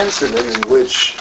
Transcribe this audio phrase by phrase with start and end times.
[0.00, 1.16] incident in which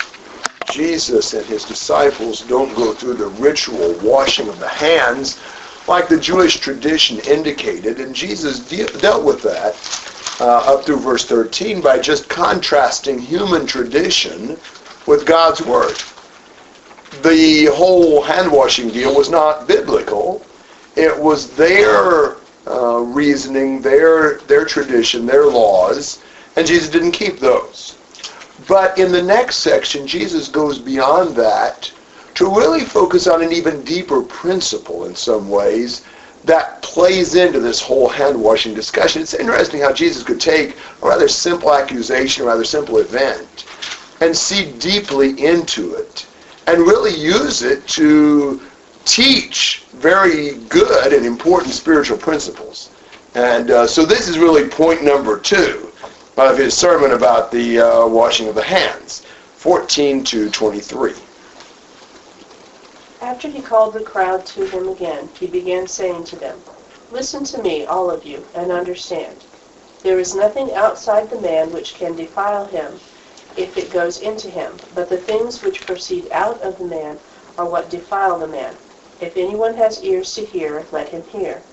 [0.71, 5.39] Jesus and his disciples don't go through the ritual washing of the hands
[5.87, 9.75] like the Jewish tradition indicated, and Jesus de- dealt with that
[10.39, 14.57] uh, up through verse 13 by just contrasting human tradition
[15.07, 15.97] with God's Word.
[17.23, 20.45] The whole hand washing deal was not biblical.
[20.95, 22.37] It was their
[22.67, 26.23] uh, reasoning, their, their tradition, their laws,
[26.55, 27.98] and Jesus didn't keep those.
[28.69, 31.91] But in the next section, Jesus goes beyond that
[32.35, 36.05] to really focus on an even deeper principle in some ways
[36.45, 39.23] that plays into this whole hand washing discussion.
[39.23, 43.65] It's interesting how Jesus could take a rather simple accusation, a rather simple event,
[44.21, 46.27] and see deeply into it
[46.67, 48.61] and really use it to
[49.03, 52.91] teach very good and important spiritual principles.
[53.33, 55.88] And uh, so this is really point number two
[56.47, 59.23] of his sermon about the uh, washing of the hands,
[59.55, 61.13] 14 to 23.
[63.21, 66.63] After he called the crowd to him again, he began saying to them,
[67.11, 69.45] Listen to me, all of you, and understand.
[70.03, 73.01] There is nothing outside the man which can defile him
[73.57, 77.19] if it goes into him, but the things which proceed out of the man
[77.57, 78.77] are what defile the man.
[79.19, 81.63] If anyone has ears to hear, let him hear.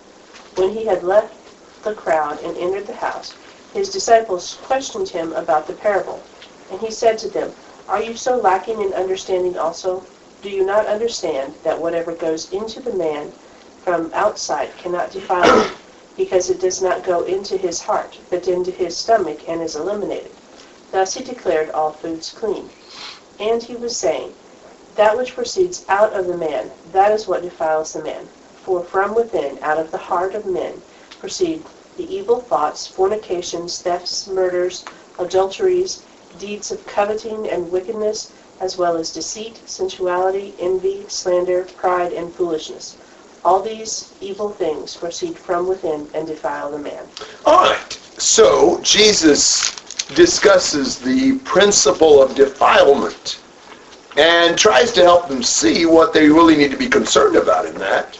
[0.57, 1.37] When he had left
[1.85, 3.37] the crowd and entered the house,
[3.77, 6.23] his disciples questioned him about the parable.
[6.71, 7.53] And he said to them,
[7.89, 10.03] Are you so lacking in understanding also?
[10.41, 13.31] Do you not understand that whatever goes into the man
[13.85, 15.77] from outside cannot defile him,
[16.17, 20.33] because it does not go into his heart, but into his stomach and is eliminated?
[20.91, 22.71] Thus he declared all foods clean.
[23.39, 24.33] And he was saying,
[24.95, 28.27] That which proceeds out of the man, that is what defiles the man.
[28.65, 30.81] For from within, out of the heart of men,
[31.21, 31.63] proceed
[31.97, 34.85] the evil thoughts, fornications, thefts, murders,
[35.19, 36.05] adulteries,
[36.39, 42.97] deeds of coveting and wickedness, as well as deceit, sensuality, envy, slander, pride, and foolishness.
[43.45, 47.06] All these evil things proceed from within and defile the man.
[47.45, 47.93] All right.
[48.19, 49.77] So Jesus
[50.15, 53.41] discusses the principle of defilement
[54.17, 57.75] and tries to help them see what they really need to be concerned about in
[57.75, 58.19] that.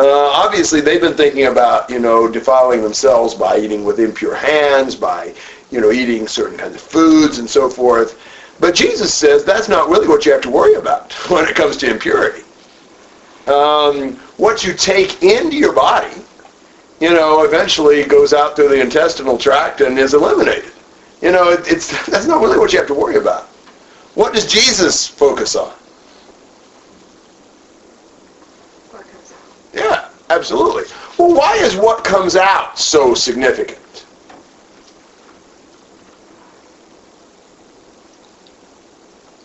[0.00, 4.96] Uh, obviously, they've been thinking about, you know, defiling themselves by eating with impure hands,
[4.96, 5.34] by,
[5.70, 8.18] you know, eating certain kinds of foods and so forth.
[8.60, 11.76] But Jesus says that's not really what you have to worry about when it comes
[11.78, 12.44] to impurity.
[13.46, 16.22] Um, what you take into your body,
[17.00, 20.72] you know, eventually goes out through the intestinal tract and is eliminated.
[21.20, 23.48] You know, it, it's that's not really what you have to worry about.
[24.14, 25.74] What does Jesus focus on?
[29.72, 30.08] Yeah,
[30.40, 30.84] absolutely.
[31.18, 34.06] Well, why is what comes out so significant?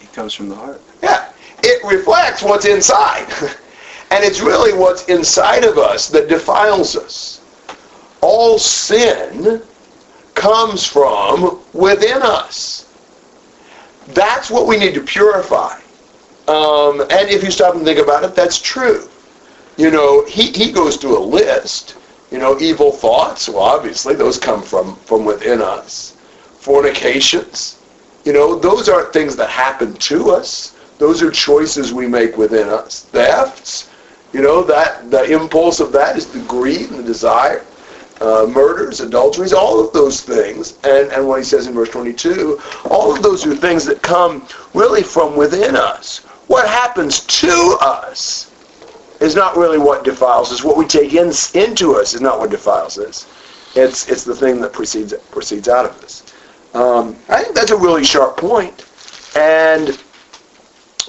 [0.01, 0.81] It comes from the heart.
[1.03, 3.27] Yeah, it reflects what's inside.
[4.11, 7.41] and it's really what's inside of us that defiles us.
[8.21, 9.61] All sin
[10.33, 12.89] comes from within us.
[14.09, 15.77] That's what we need to purify.
[16.47, 19.09] Um, and if you stop and think about it, that's true.
[19.77, 21.97] You know, he, he goes through a list.
[22.31, 26.17] You know, evil thoughts, well, obviously, those come from, from within us.
[26.57, 27.77] Fornications,
[28.25, 30.75] you know, those aren't things that happen to us.
[30.97, 33.01] Those are choices we make within us.
[33.03, 33.89] Thefts,
[34.33, 37.63] you know, that the impulse of that is the greed and the desire.
[38.21, 40.79] Uh, murders, adulteries, all of those things.
[40.85, 42.59] And, and what he says in verse 22,
[42.89, 46.19] all of those are things that come really from within us.
[46.47, 48.51] What happens to us
[49.25, 50.63] is not really what defiles us.
[50.63, 53.27] What we take in, into us is not what defiles us.
[53.75, 56.23] It's, it's the thing that proceeds, proceeds out of us.
[56.73, 58.85] Um, I think that's a really sharp point.
[59.35, 60.01] And,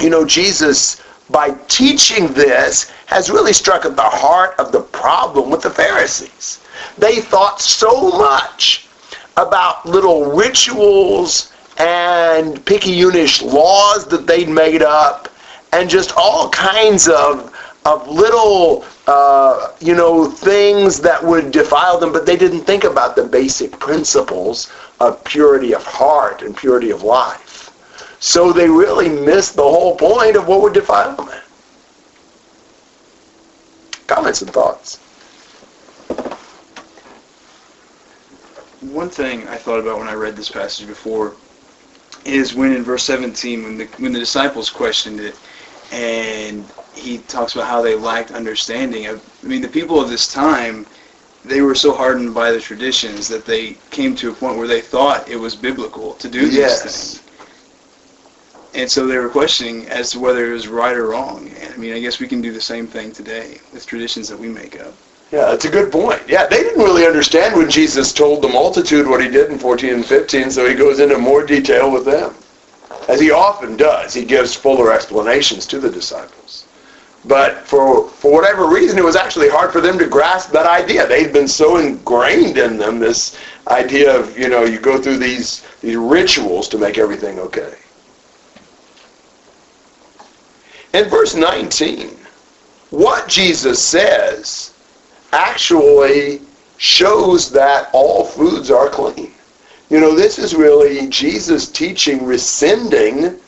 [0.00, 1.00] you know, Jesus,
[1.30, 6.60] by teaching this, has really struck at the heart of the problem with the Pharisees.
[6.98, 8.88] They thought so much
[9.36, 15.28] about little rituals and picayunish laws that they'd made up
[15.72, 17.52] and just all kinds of
[17.86, 23.16] of little uh, you know things that would defile them but they didn't think about
[23.16, 27.70] the basic principles of purity of heart and purity of life.
[28.18, 31.40] So they really missed the whole point of what would defile them
[34.06, 34.98] comments and thoughts?
[38.80, 41.34] One thing I thought about when I read this passage before
[42.24, 45.36] is when in verse 17, when the when the disciples questioned it,
[45.92, 49.06] and he talks about how they lacked understanding.
[49.08, 50.86] I mean, the people of this time,
[51.44, 54.80] they were so hardened by the traditions that they came to a point where they
[54.80, 56.82] thought it was biblical to do these Yes.
[56.82, 57.22] things.
[58.74, 61.50] And so they were questioning as to whether it was right or wrong.
[61.60, 64.38] And I mean, I guess we can do the same thing today with traditions that
[64.38, 64.92] we make up.
[65.32, 66.22] Yeah, that's a good point.
[66.28, 69.94] Yeah, they didn't really understand when Jesus told the multitude what he did in 14
[69.94, 72.34] and 15, so he goes into more detail with them.
[73.08, 76.66] As he often does, he gives fuller explanations to the disciples.
[77.24, 81.06] But for, for whatever reason, it was actually hard for them to grasp that idea.
[81.06, 83.36] They'd been so ingrained in them, this
[83.68, 87.74] idea of, you know, you go through these, these rituals to make everything okay.
[90.94, 92.16] In verse 19,
[92.90, 94.72] what Jesus says
[95.32, 96.40] actually
[96.78, 99.32] shows that all foods are clean.
[99.88, 103.38] You know, this is really Jesus teaching, rescinding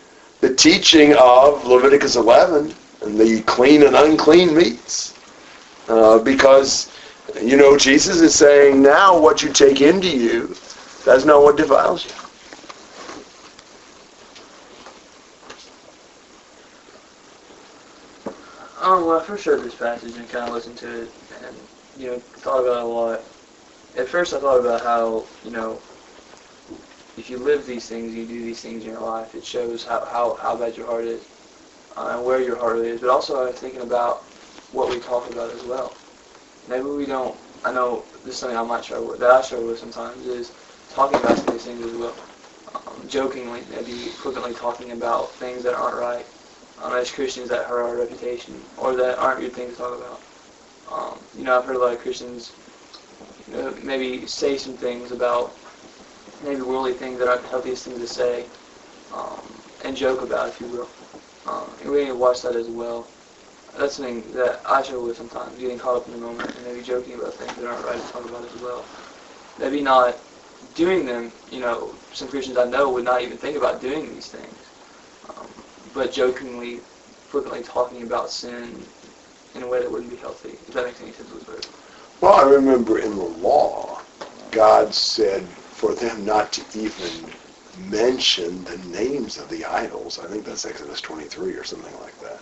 [0.40, 5.14] the teaching of Leviticus 11 and the clean and unclean meats.
[5.88, 6.92] Uh, because,
[7.42, 10.54] you know, Jesus is saying now what you take into you,
[11.04, 12.12] that's not what defiles you.
[18.80, 21.10] Um, when I first read this passage and kind of listened to it,
[21.42, 21.56] and
[21.96, 23.20] you know, thought about it a lot.
[23.96, 25.80] At first, I thought about how you know,
[27.18, 29.34] if you live these things, you do these things in your life.
[29.34, 31.24] It shows how how, how bad your heart is
[31.96, 33.00] uh, and where your heart is.
[33.00, 34.22] But also, I was thinking about
[34.72, 35.94] what we talk about as well.
[36.68, 37.36] Maybe we don't.
[37.64, 39.20] I know this is something I might struggle with.
[39.20, 40.52] That I struggle with sometimes is
[40.90, 42.14] talking about some of these things as well.
[42.74, 46.26] Um, jokingly, maybe flippantly talking about things that aren't right
[46.82, 50.20] um, as Christians that hurt our reputation or that aren't good things to talk about.
[50.90, 52.52] Um, you know, I've heard a lot of Christians
[53.46, 55.56] you know, maybe say some things about
[56.42, 58.46] maybe worldly things that the healthiest things to say
[59.12, 60.90] um, and joke about, if you will.
[61.46, 63.08] Um, and we need to watch that as well.
[63.76, 66.82] That's something that I struggle with sometimes, getting caught up in the moment and maybe
[66.82, 68.84] joking about things that aren't right to talk about as well.
[69.58, 70.18] Maybe not
[70.74, 74.28] doing them, you know, some Christians I know would not even think about doing these
[74.28, 74.56] things.
[75.28, 75.48] Um,
[75.92, 76.80] but jokingly,
[77.26, 78.84] frequently talking about sin
[79.54, 80.58] in a way that wouldn't be healthy.
[80.66, 81.32] If that makes any sense.
[82.20, 84.02] Well, I remember in the law,
[84.50, 85.46] God said
[85.78, 87.30] for them not to even
[87.88, 90.18] mention the names of the idols.
[90.18, 92.40] I think that's Exodus 23 or something like that.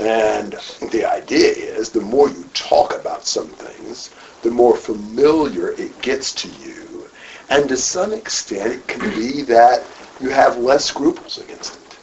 [0.00, 0.52] And
[0.90, 4.10] the idea is the more you talk about some things,
[4.42, 7.08] the more familiar it gets to you.
[7.48, 9.84] And to some extent, it can be that
[10.20, 11.98] you have less scruples against it.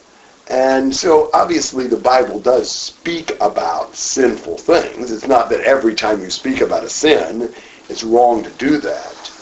[0.48, 5.10] And so obviously the Bible does speak about sinful things.
[5.10, 7.52] It's not that every time you speak about a sin,
[7.90, 9.32] it's wrong to do that.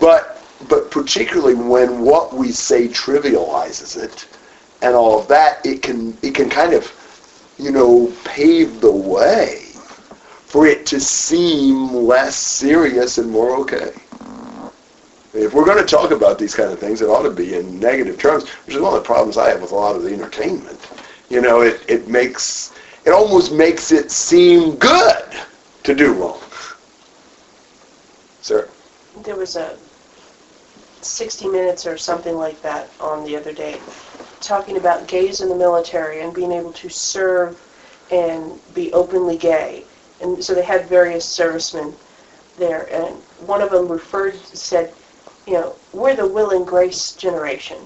[0.00, 0.33] But
[0.68, 4.26] but particularly when what we say trivializes it
[4.82, 6.92] and all of that, it can it can kind of,
[7.58, 9.60] you know, pave the way
[10.46, 13.92] for it to seem less serious and more okay.
[15.32, 17.80] If we're going to talk about these kind of things, it ought to be in
[17.80, 20.12] negative terms, which is one of the problems I have with a lot of the
[20.12, 20.78] entertainment.
[21.28, 22.72] You know, it, it makes,
[23.04, 25.24] it almost makes it seem good
[25.82, 26.38] to do wrong.
[28.42, 28.68] Sir?
[29.24, 29.76] There was a
[31.04, 33.80] 60 Minutes or something like that on the other day,
[34.40, 37.60] talking about gays in the military and being able to serve
[38.10, 39.84] and be openly gay.
[40.20, 41.94] And so they had various servicemen
[42.56, 43.16] there, and
[43.46, 44.92] one of them referred, said,
[45.46, 47.78] you know, we're the Will and Grace generation,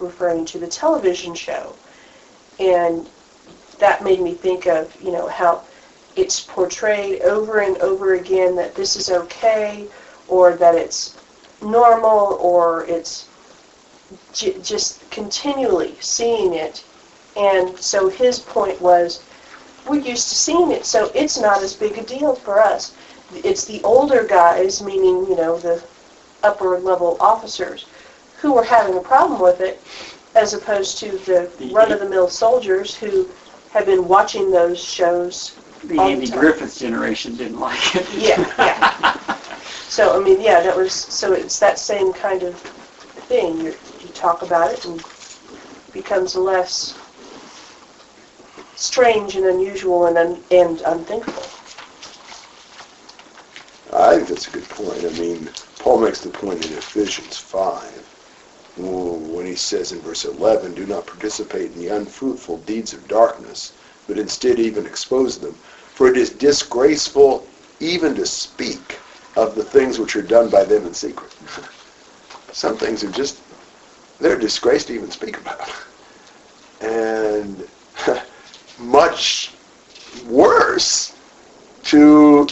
[0.00, 1.74] referring to the television show.
[2.58, 3.08] And
[3.78, 5.64] that made me think of, you know, how
[6.16, 9.86] it's portrayed over and over again that this is okay
[10.28, 11.15] or that it's
[11.70, 13.28] normal or it's
[14.32, 16.84] j- just continually seeing it.
[17.36, 19.22] And so his point was,
[19.86, 22.94] we're used to seeing it, so it's not as big a deal for us.
[23.34, 25.82] It's the older guys, meaning, you know, the
[26.42, 27.86] upper level officers,
[28.40, 29.82] who were having a problem with it,
[30.34, 33.28] as opposed to the run-of-the-mill soldiers who
[33.70, 36.40] have been watching those shows The the Andy time.
[36.40, 38.06] Griffith generation didn't like it.
[38.14, 39.38] Yeah, yeah.
[39.88, 42.54] So, I mean, yeah, that was, so it's that same kind of
[43.28, 43.60] thing.
[43.60, 46.98] You, you talk about it and it becomes less
[48.74, 51.42] strange and unusual and, un, and unthinkable.
[53.92, 55.04] I think that's a good point.
[55.04, 58.06] I mean, Paul makes the point in Ephesians 5
[58.76, 63.72] when he says in verse 11, do not participate in the unfruitful deeds of darkness,
[64.06, 65.54] but instead even expose them.
[65.94, 67.46] For it is disgraceful
[67.80, 68.98] even to speak
[69.36, 71.34] of the things which are done by them in secret.
[72.52, 73.40] Some things are just,
[74.18, 75.70] they're a disgrace to even speak about.
[76.80, 77.68] And
[78.78, 79.52] much
[80.26, 81.16] worse
[81.84, 82.48] to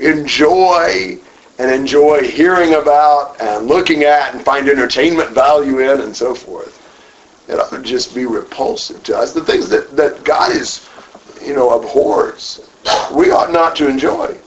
[0.00, 1.18] enjoy
[1.58, 6.76] and enjoy hearing about and looking at and find entertainment value in and so forth.
[7.48, 9.32] It ought to just be repulsive to us.
[9.32, 10.88] The things that, that God is,
[11.42, 12.68] you know, abhors,
[13.12, 14.38] we ought not to enjoy.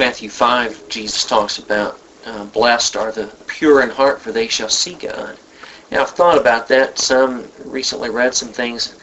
[0.00, 4.70] Matthew 5, Jesus talks about uh, blessed are the pure in heart, for they shall
[4.70, 5.38] see God.
[5.90, 8.96] Now, I've thought about that some, recently read some things.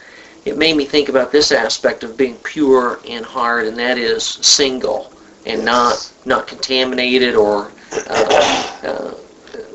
[0.44, 4.24] It made me think about this aspect of being pure in heart, and that is
[4.24, 5.12] single
[5.46, 7.70] and not not contaminated or
[8.08, 9.14] uh, uh,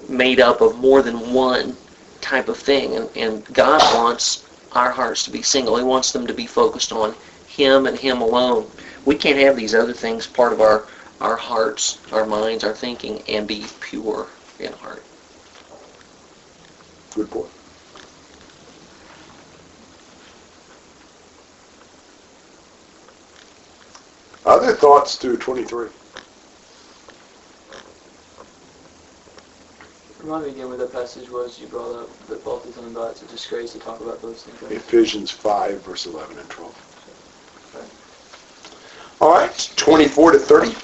[0.10, 1.74] made up of more than one
[2.20, 2.98] type of thing.
[2.98, 5.78] And, and God wants our hearts to be single.
[5.78, 7.16] He wants them to be focused on
[7.48, 8.70] Him and Him alone.
[9.06, 10.86] We can't have these other things part of our
[11.24, 14.28] our hearts, our minds, our thinking, and be pure
[14.60, 15.06] in heart.
[17.16, 17.50] Good point.
[24.46, 25.88] Other thoughts to 23?
[30.20, 33.12] Remind me again what that passage was you brought up that Paul is talking about.
[33.12, 34.72] It's a disgrace to talk about those things.
[34.72, 36.76] Ephesians 5, verse 11 and 12.
[39.22, 40.76] All right, 24 to 30.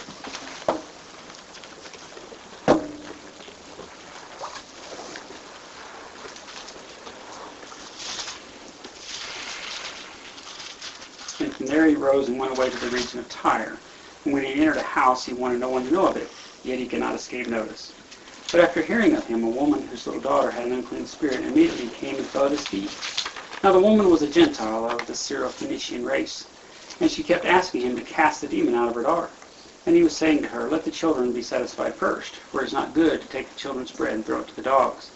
[11.41, 13.81] And from there he rose and went away to the region of Tyre.
[14.25, 16.31] And when he entered a house, he wanted no one to know of it,
[16.63, 17.93] yet he could not escape notice.
[18.51, 21.89] But after hearing of him, a woman whose little daughter had an unclean spirit immediately
[21.89, 22.97] came and fell at his feet.
[23.63, 26.47] Now the woman was a Gentile of the Syrophoenician race,
[26.99, 29.31] and she kept asking him to cast the demon out of her daughter.
[29.85, 32.73] And he was saying to her, Let the children be satisfied first, for it is
[32.73, 35.11] not good to take the children's bread and throw it to the dogs.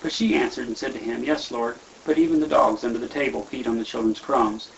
[0.00, 3.08] But she answered and said to him, Yes, Lord, but even the dogs under the
[3.08, 4.70] table feed on the children's crumbs.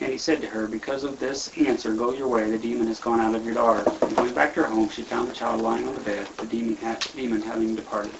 [0.00, 3.00] And he said to her, Because of this answer, go your way, the demon has
[3.00, 3.90] gone out of your daughter.
[4.02, 6.46] And going back to her home, she found the child lying on the bed, the
[6.46, 8.12] demon, ha- demon having departed.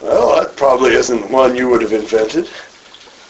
[0.00, 2.48] Well, that probably isn't one you would have invented.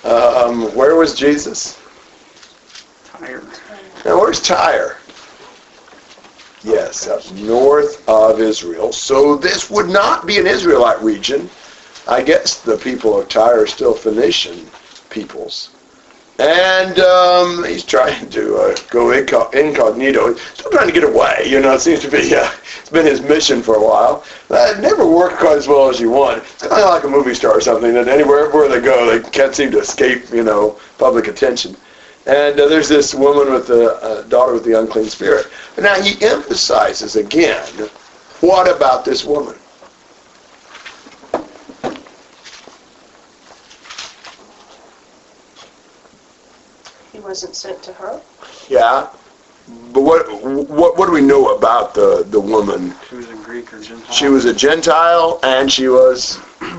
[0.04, 1.80] Um, where was Jesus?
[3.04, 3.46] Tired.
[4.04, 4.98] Now, where's Tyre?
[6.62, 8.92] Yes, up north of Israel.
[8.92, 11.48] So this would not be an Israelite region.
[12.08, 14.68] I guess the people of Tyre are still Phoenician
[15.10, 15.75] peoples.
[16.38, 20.34] And um, he's trying to uh, go inco- incognito.
[20.34, 21.44] He's still trying to get away.
[21.46, 24.22] You know, it seems to be, uh, it's been his mission for a while.
[24.48, 26.42] That never worked quite as well as you want.
[26.42, 29.26] It's kind of like a movie star or something that anywhere where they go, they
[29.30, 31.74] can't seem to escape, you know, public attention.
[32.26, 35.46] And uh, there's this woman with the uh, daughter with the unclean spirit.
[35.78, 37.66] Now he emphasizes again,
[38.40, 39.54] what about this woman?
[47.26, 48.20] Wasn't sent to her.
[48.68, 49.08] Yeah.
[49.92, 52.94] But what what what do we know about the the woman?
[53.08, 54.14] She was a Greek or Gentile.
[54.14, 56.38] She was a Gentile and she was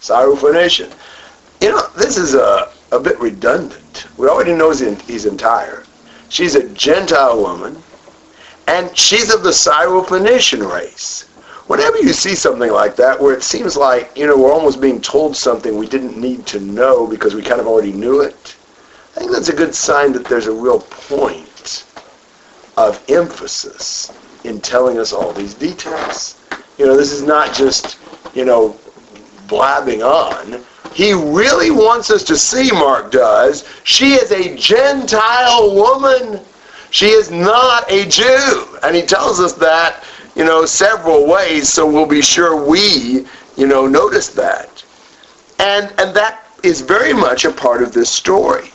[0.00, 0.92] Syrophoenician.
[1.60, 4.06] You know, this is a a bit redundant.
[4.16, 5.84] We already know he's, in, he's in Tyre.
[6.28, 7.80] She's a Gentile woman,
[8.66, 11.28] and she's of the Syrophoenician race.
[11.68, 15.00] Whenever you see something like that, where it seems like you know we're almost being
[15.00, 18.56] told something we didn't need to know because we kind of already knew it,
[19.16, 21.84] I think that's a good sign that there's a real point
[22.76, 24.12] of emphasis
[24.44, 26.40] in telling us all these details.
[26.78, 27.98] You know, this is not just
[28.34, 28.78] you know
[29.48, 30.64] blabbing on.
[30.94, 36.40] He really wants us to see, Mark does, she is a Gentile woman.
[36.90, 38.78] She is not a Jew.
[38.82, 40.02] And he tells us that,
[40.34, 43.26] you know, several ways, so we'll be sure we,
[43.56, 44.84] you know, notice that.
[45.58, 48.70] And and that is very much a part of this story.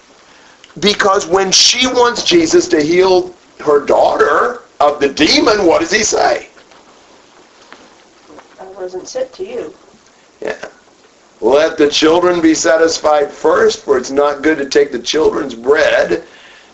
[0.79, 6.03] Because when she wants Jesus to heal her daughter of the demon, what does he
[6.03, 6.49] say?
[8.59, 9.73] I wasn't sent to you.
[10.41, 10.69] Yeah.
[11.41, 16.23] Let the children be satisfied first, for it's not good to take the children's bread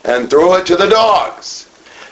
[0.04, 1.68] and throw it to the dogs.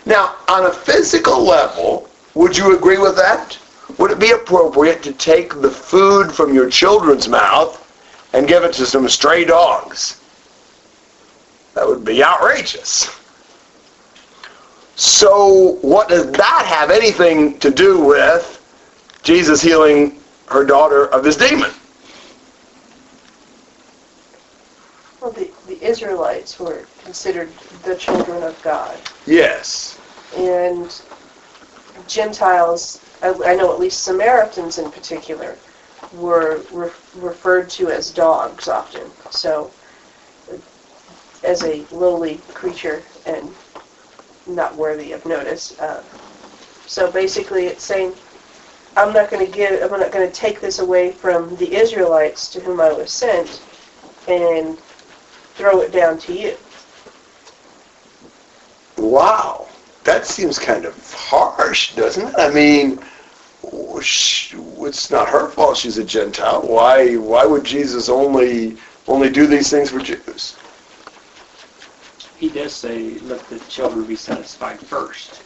[0.05, 3.57] Now, on a physical level, would you agree with that?
[3.97, 7.85] Would it be appropriate to take the food from your children's mouth
[8.33, 10.18] and give it to some stray dogs?
[11.73, 13.09] That would be outrageous.
[14.95, 18.55] So, what does that have anything to do with
[19.23, 21.71] Jesus healing her daughter of this demon?
[25.21, 27.49] Well, the, the Israelites were considered
[27.83, 28.97] the children of God.
[29.25, 29.99] Yes.
[30.35, 31.01] And
[32.07, 35.57] Gentiles, I, I know at least Samaritans in particular,
[36.13, 39.09] were re- referred to as dogs often.
[39.29, 39.71] So,
[41.43, 43.49] as a lowly creature and
[44.47, 46.03] not worthy of notice, uh,
[46.87, 48.13] So basically it's saying,
[48.97, 52.49] I'm not going to give, I'm not going to take this away from the Israelites
[52.51, 53.61] to whom I was sent
[54.27, 54.77] and
[55.55, 56.57] throw it down to you.
[58.97, 59.67] Wow.
[60.03, 62.35] That seems kind of harsh, doesn't it?
[62.37, 62.99] I mean,
[63.63, 66.61] it's not her fault she's a Gentile.
[66.61, 68.77] Why why would Jesus only
[69.07, 70.55] only do these things for Jews?
[72.39, 75.41] He does say, let the children be satisfied first.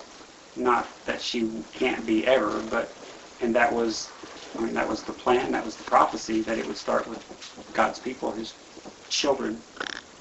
[0.55, 2.93] Not that she can't be ever, but
[3.41, 4.09] and that was
[4.55, 7.25] I mean that was the plan, that was the prophecy that it would start with
[7.73, 8.53] God's people, his
[9.09, 9.59] children,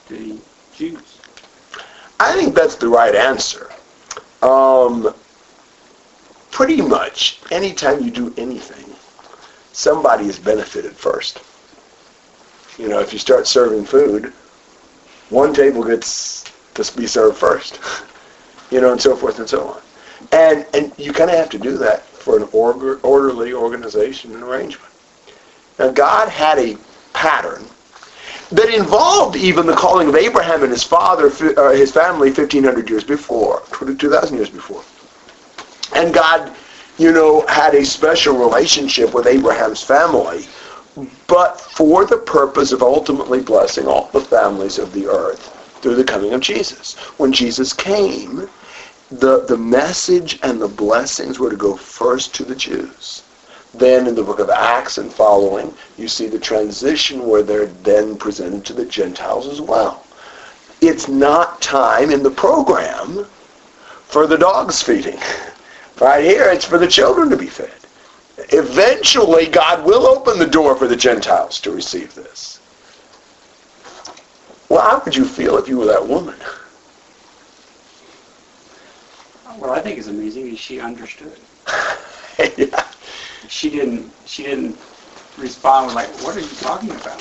[0.08, 0.40] the
[0.72, 1.20] Jews.
[2.18, 3.70] I think that's the right answer.
[4.40, 5.14] Um,
[6.52, 8.96] pretty much anytime you do anything,
[9.72, 11.42] somebody is benefited first.
[12.78, 14.32] You know, if you start serving food,
[15.28, 17.78] one table gets to be served first.
[18.70, 19.82] You know, and so forth and so on.
[20.32, 24.42] And and you kind of have to do that for an order, orderly organization and
[24.42, 24.90] arrangement.
[25.78, 26.78] Now, God had a
[27.12, 27.66] pattern
[28.50, 31.26] that involved even the calling of Abraham and his father,
[31.56, 34.82] uh, his family, 1,500 years before, 2,000 years before.
[35.94, 36.54] And God,
[36.98, 40.46] you know, had a special relationship with Abraham's family,
[41.26, 46.04] but for the purpose of ultimately blessing all the families of the earth through the
[46.04, 46.94] coming of Jesus.
[47.18, 48.48] When Jesus came,
[49.10, 53.22] the, the message and the blessings were to go first to the Jews.
[53.74, 58.16] Then in the book of Acts and following, you see the transition where they're then
[58.16, 60.04] presented to the Gentiles as well.
[60.80, 63.26] It's not time in the program
[64.06, 65.18] for the dogs feeding.
[66.00, 67.70] Right here, it's for the children to be fed.
[68.50, 72.51] Eventually, God will open the door for the Gentiles to receive this.
[74.72, 76.34] Well, how would you feel if you were that woman?
[79.58, 81.38] What I think is amazing is she understood.
[82.56, 82.82] yeah
[83.48, 84.78] she didn't she didn't
[85.36, 87.20] respond with like, "What are you talking about?"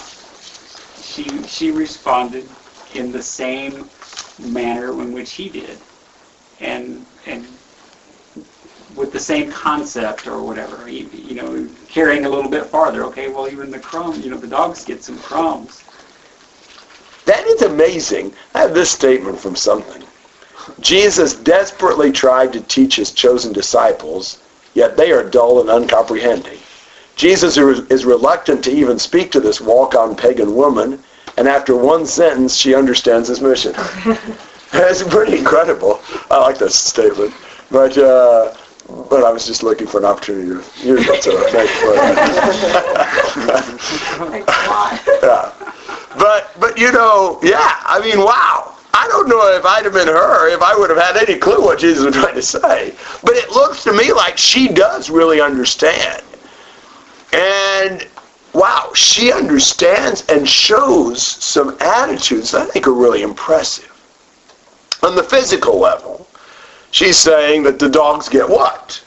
[1.01, 2.47] She she responded
[2.95, 3.89] in the same
[4.39, 5.77] manner in which he did,
[6.61, 7.45] and and
[8.95, 10.89] with the same concept or whatever.
[10.89, 13.03] You, you know, carrying a little bit farther.
[13.07, 15.83] Okay, well, even the crumbs, you know, the dogs get some crumbs.
[17.25, 18.33] That is amazing.
[18.55, 20.03] I have this statement from something.
[20.79, 24.39] Jesus desperately tried to teach his chosen disciples
[24.73, 26.57] yet they are dull and uncomprehending.
[27.15, 31.03] Jesus is reluctant to even speak to this walk-on pagan woman,
[31.37, 33.73] and after one sentence, she understands his mission.
[34.71, 36.01] That's pretty incredible.
[36.29, 37.33] I like that statement.
[37.69, 38.55] But uh,
[39.09, 40.55] but I was just looking for an opportunity to
[40.85, 42.17] use it, so thanks for that.
[45.23, 45.60] yeah.
[46.17, 48.75] But but you know, yeah, I mean, wow.
[48.93, 51.63] I don't know if I'd have been her, if I would have had any clue
[51.63, 52.93] what Jesus was trying to say.
[53.23, 56.21] But it looks to me like she does really understand.
[57.33, 58.07] And
[58.53, 63.87] wow, she understands and shows some attitudes that I think are really impressive.
[65.03, 66.27] On the physical level,
[66.91, 69.01] she's saying that the dogs get what?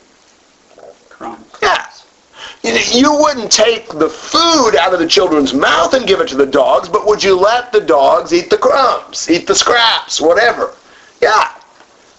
[1.11, 1.47] Crumbs.
[1.63, 1.87] Yeah.
[2.65, 6.47] You wouldn't take the food out of the children's mouth and give it to the
[6.47, 10.75] dogs, but would you let the dogs eat the crumbs, eat the scraps, whatever?
[11.21, 11.53] Yeah.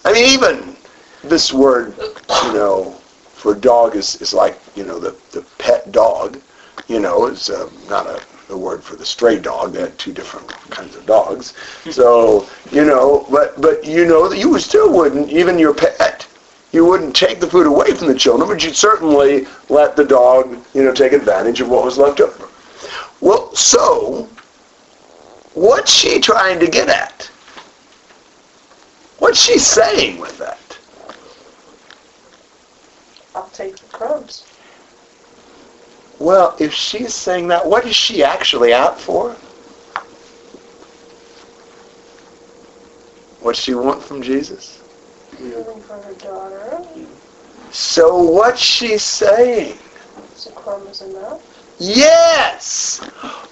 [0.04, 0.76] I mean, even
[1.24, 2.92] this word, you know,
[3.34, 6.40] for dog is, is like, you know, the, the pet dog,
[6.86, 9.72] you know, is uh, not a, a word for the stray dog.
[9.72, 11.54] They had two different kinds of dogs.
[11.90, 16.15] So, you know, but, but you know, that you still wouldn't, even your pet,
[16.72, 20.58] you wouldn't take the food away from the children, but you'd certainly let the dog,
[20.74, 22.48] you know, take advantage of what was left over.
[23.20, 24.28] Well, so,
[25.54, 27.30] what's she trying to get at?
[29.18, 30.78] What's she saying with that?
[33.34, 34.46] I'll take the crumbs.
[36.18, 39.32] Well, if she's saying that, what is she actually out for?
[43.40, 44.82] What she want from Jesus?
[45.38, 46.82] Healing for her daughter.
[47.70, 49.78] So what's she saying?
[50.54, 51.42] Crumb is enough.
[51.78, 53.08] Yes!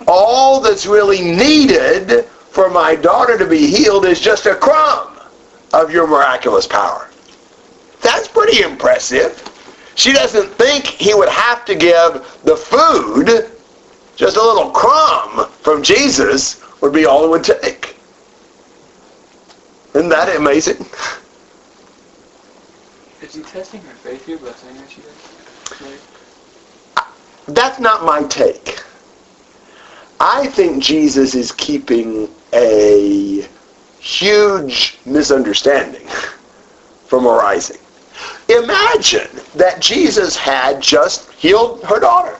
[0.07, 5.18] All that's really needed for my daughter to be healed is just a crumb
[5.73, 7.11] of your miraculous power.
[8.01, 9.42] That's pretty impressive.
[9.97, 13.51] She doesn't think he would have to give the food.
[14.16, 17.97] Just a little crumb from Jesus would be all it would take.
[19.94, 20.87] Isn't that amazing?
[23.24, 25.98] Is he testing her faith here by saying that she does?
[27.48, 28.82] That's not my take.
[30.20, 33.48] I think Jesus is keeping a
[33.98, 36.06] huge misunderstanding
[37.06, 37.78] from arising.
[38.50, 42.37] imagine that Jesus had just healed her daughter.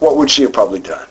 [0.00, 1.08] What would she have probably done?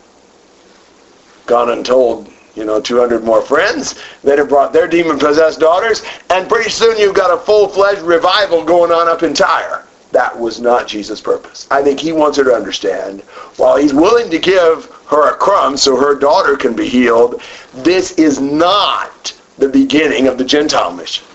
[1.47, 6.49] Gone and told, you know, 200 more friends that have brought their demon-possessed daughters, and
[6.49, 9.85] pretty soon you've got a full-fledged revival going on up in Tyre.
[10.11, 11.67] That was not Jesus' purpose.
[11.69, 13.21] I think he wants her to understand,
[13.57, 17.41] while he's willing to give her a crumb so her daughter can be healed,
[17.73, 21.25] this is not the beginning of the Gentile mission.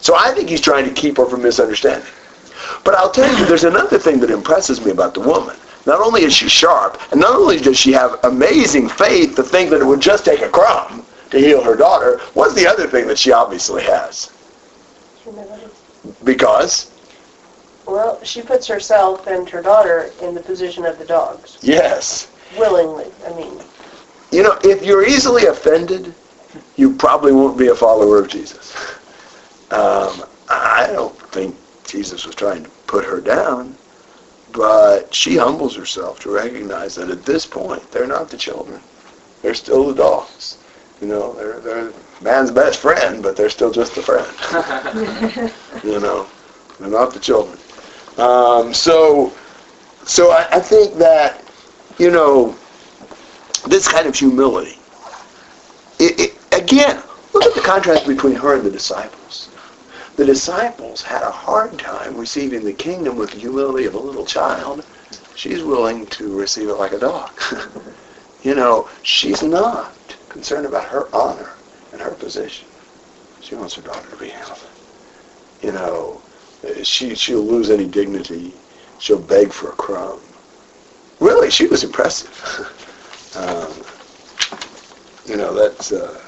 [0.00, 2.08] So I think he's trying to keep her from misunderstanding.
[2.84, 5.56] But I'll tell you, there's another thing that impresses me about the woman.
[5.86, 9.70] Not only is she sharp, and not only does she have amazing faith to think
[9.70, 13.06] that it would just take a crumb to heal her daughter, what's the other thing
[13.06, 14.32] that she obviously has?
[15.22, 15.66] Humility.
[16.24, 16.90] Because,
[17.86, 23.06] Well, she puts herself and her daughter in the position of the dogs, yes, willingly.
[23.26, 23.60] I mean,
[24.32, 26.14] you know, if you're easily offended,
[26.76, 28.74] you probably won't be a follower of Jesus.
[29.70, 33.76] Um, I don't think Jesus was trying to put her down,
[34.54, 38.80] but she humbles herself to recognize that at this point, they're not the children.
[39.42, 40.58] They're still the dogs.
[41.00, 45.52] You know, they're, they're man's best friend, but they're still just a friend.
[45.84, 46.26] you know,
[46.78, 47.58] they're not the children.
[48.16, 49.32] Um, so,
[50.06, 51.42] so I, I think that,
[51.98, 52.56] you know,
[53.66, 54.78] this kind of humility,
[55.98, 59.23] it, it, again, look at the contrast between her and the disciples.
[60.16, 64.24] The disciples had a hard time receiving the kingdom with the humility of a little
[64.24, 64.84] child.
[65.34, 67.30] She's willing to receive it like a dog.
[68.44, 69.92] you know, she's not
[70.28, 71.50] concerned about her honor
[71.92, 72.68] and her position.
[73.40, 74.66] She wants her daughter to be healed.
[75.62, 76.22] You know,
[76.84, 78.54] she, she'll lose any dignity.
[79.00, 80.20] She'll beg for a crumb.
[81.18, 82.30] Really, she was impressive.
[83.36, 83.72] um,
[85.28, 85.90] you know, that's...
[85.90, 86.23] Uh,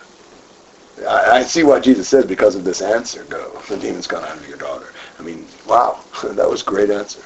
[1.01, 3.61] I, I see why Jesus says, because of this answer, go.
[3.69, 4.93] The demon's gone out of your daughter.
[5.19, 7.23] I mean, wow, that was a great answer.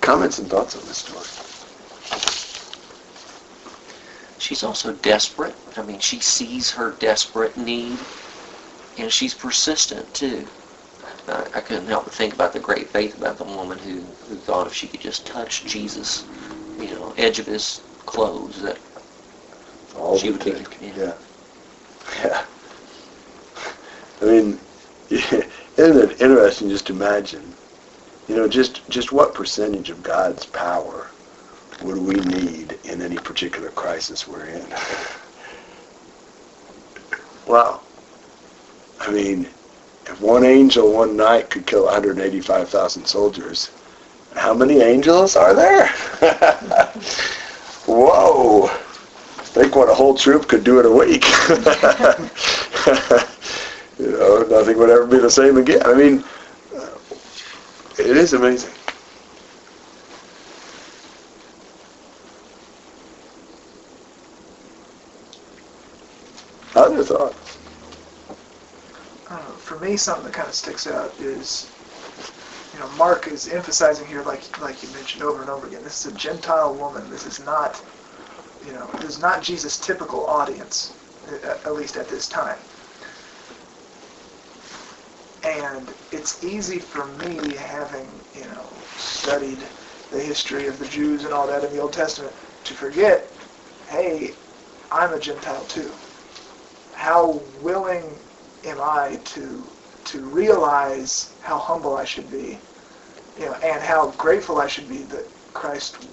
[0.00, 1.26] Comments and thoughts on this story?
[4.38, 5.54] She's also desperate.
[5.76, 7.98] I mean, she sees her desperate need,
[8.96, 10.46] and she's persistent too.
[11.28, 14.36] I, I couldn't help but think about the great faith about the woman who, who
[14.36, 16.24] thought if she could just touch Jesus,
[16.78, 18.78] you know, edge of his clothes, that
[19.96, 20.96] All She would would be- take.
[20.96, 21.04] yeah.
[21.04, 21.14] Yeah.
[22.18, 22.44] Yeah.
[24.20, 24.58] I mean,
[25.10, 25.44] isn't
[25.78, 27.54] it interesting just imagine,
[28.28, 31.06] you know, just, just what percentage of God's power
[31.82, 34.66] would we need in any particular crisis we're in?
[37.46, 37.80] wow.
[39.00, 39.42] I mean,
[40.06, 43.70] if one angel one night could kill 185,000 soldiers,
[44.34, 45.86] how many angels are there?
[47.86, 48.70] Whoa.
[49.58, 51.24] Think what a whole troop could do in a week.
[53.98, 55.82] you know, nothing would ever be the same again.
[55.84, 56.22] I mean,
[57.98, 58.70] it is amazing.
[66.76, 67.58] Other thoughts?
[69.30, 71.68] uh, for me, something that kind of sticks out is,
[72.72, 76.06] you know, Mark is emphasizing here, like like you mentioned over and over again, this
[76.06, 77.10] is a Gentile woman.
[77.10, 77.82] This is not,
[78.68, 80.92] you know, is not Jesus' typical audience,
[81.42, 82.58] at least at this time.
[85.42, 88.66] And it's easy for me, having you know
[88.98, 89.58] studied
[90.10, 93.32] the history of the Jews and all that in the Old Testament, to forget,
[93.88, 94.32] hey,
[94.90, 95.90] I'm a Gentile too.
[96.92, 98.18] How willing
[98.64, 99.64] am I to
[100.04, 102.58] to realize how humble I should be,
[103.38, 106.06] you know, and how grateful I should be that Christ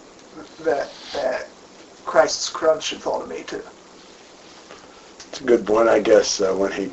[0.60, 1.55] that that
[2.06, 3.64] Christ's crown should fall to me too.
[5.30, 6.92] It's a good point, I guess, uh, when he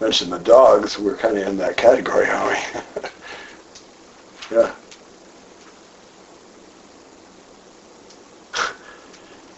[0.00, 3.00] mentioned the dogs, we're kind of in that category, aren't we?
[4.56, 4.74] yeah.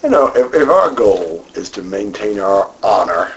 [0.03, 3.33] You know, if, if our goal is to maintain our honor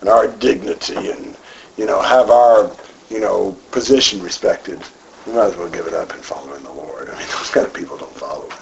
[0.00, 1.36] and our dignity and,
[1.76, 2.74] you know, have our,
[3.10, 4.82] you know, position respected,
[5.24, 7.10] we might as well give it up and follow in the Lord.
[7.10, 8.58] I mean, those kind of people don't follow him.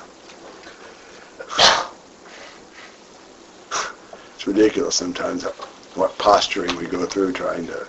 [4.37, 5.44] It's ridiculous sometimes
[5.94, 7.86] what posturing we go through trying to,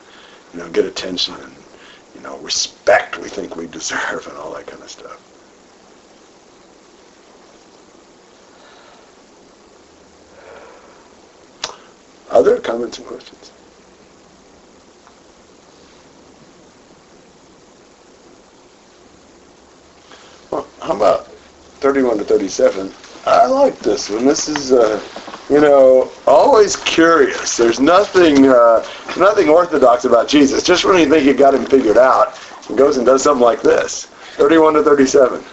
[0.54, 1.56] you know, get attention and,
[2.14, 5.26] you know, respect we think we deserve and all that kind of stuff.
[12.30, 13.52] Other comments and questions?
[20.52, 21.28] Well, how about
[21.80, 22.94] 31 to 37?
[23.26, 24.26] I like this one.
[24.26, 25.02] This is, uh,
[25.50, 27.58] you know, always curious.
[27.58, 28.86] There's nothing, uh,
[29.18, 30.64] nothing orthodox about Jesus.
[30.64, 33.62] Just when you think you got him figured out, He goes and does something like
[33.62, 34.06] this.
[34.38, 35.44] 31 to 37.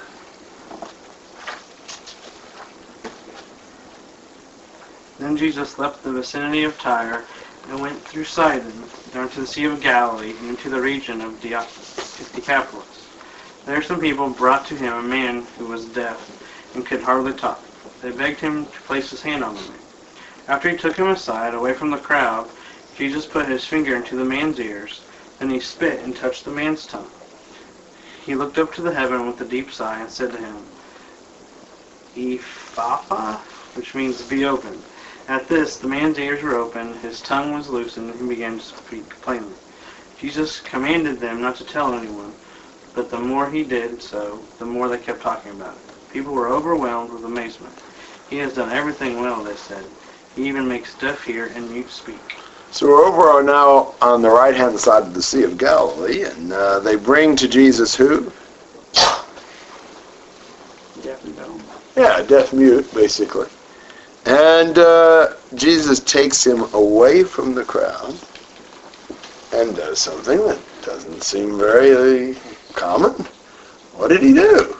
[5.18, 7.24] Then Jesus left the vicinity of Tyre
[7.68, 11.40] and went through Sidon down to the Sea of Galilee and into the region of
[11.40, 13.06] Decapolis.
[13.64, 16.20] There some people brought to him a man who was deaf
[16.74, 17.64] and could hardly talk.
[18.02, 19.85] They begged him to place his hand on the man.
[20.48, 22.48] After he took him aside, away from the crowd,
[22.96, 25.00] Jesus put his finger into the man's ears.
[25.38, 27.10] Then he spit and touched the man's tongue.
[28.24, 30.64] He looked up to the heaven with a deep sigh and said to him,
[32.16, 33.38] Ephphatha,
[33.74, 34.82] which means be open.
[35.28, 38.64] At this, the man's ears were open, his tongue was loosened, and he began to
[38.64, 39.54] speak plainly.
[40.18, 42.32] Jesus commanded them not to tell anyone,
[42.94, 46.12] but the more he did so, the more they kept talking about it.
[46.12, 47.74] People were overwhelmed with amazement.
[48.30, 49.84] He has done everything well, they said.
[50.36, 52.20] Even makes deaf hear and mute speak.
[52.70, 56.80] So we're over now on the right-hand side of the Sea of Galilee, and uh,
[56.80, 58.30] they bring to Jesus who?
[61.02, 61.62] Deaf and dumb.
[61.96, 63.48] Yeah, deaf mute, basically.
[64.26, 68.14] And uh, Jesus takes him away from the crowd
[69.54, 72.38] and does something that doesn't seem very uh,
[72.74, 73.12] common.
[73.94, 74.76] What did he do?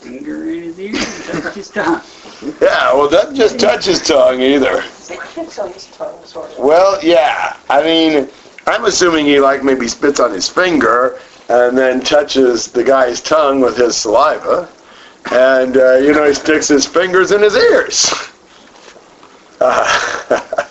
[0.00, 2.02] Finger in his ear and touched his tongue.
[2.42, 4.82] Yeah, well, doesn't just touch his tongue either.
[5.10, 6.58] It kicks on his tongue, sort of.
[6.58, 7.56] Well, yeah.
[7.68, 8.28] I mean,
[8.66, 13.60] I'm assuming he like maybe spits on his finger and then touches the guy's tongue
[13.60, 14.68] with his saliva,
[15.32, 18.10] and uh, you know he sticks his fingers in his ears.
[19.60, 20.28] Uh,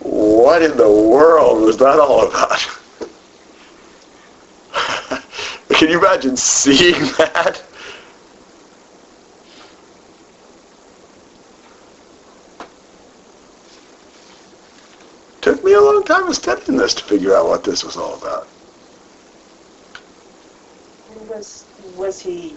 [0.00, 2.58] what in the world was that all about?
[5.68, 7.62] Can you imagine seeing that?
[15.66, 18.46] Me a long time of studying this to figure out what this was all about.
[21.28, 22.56] Was was he?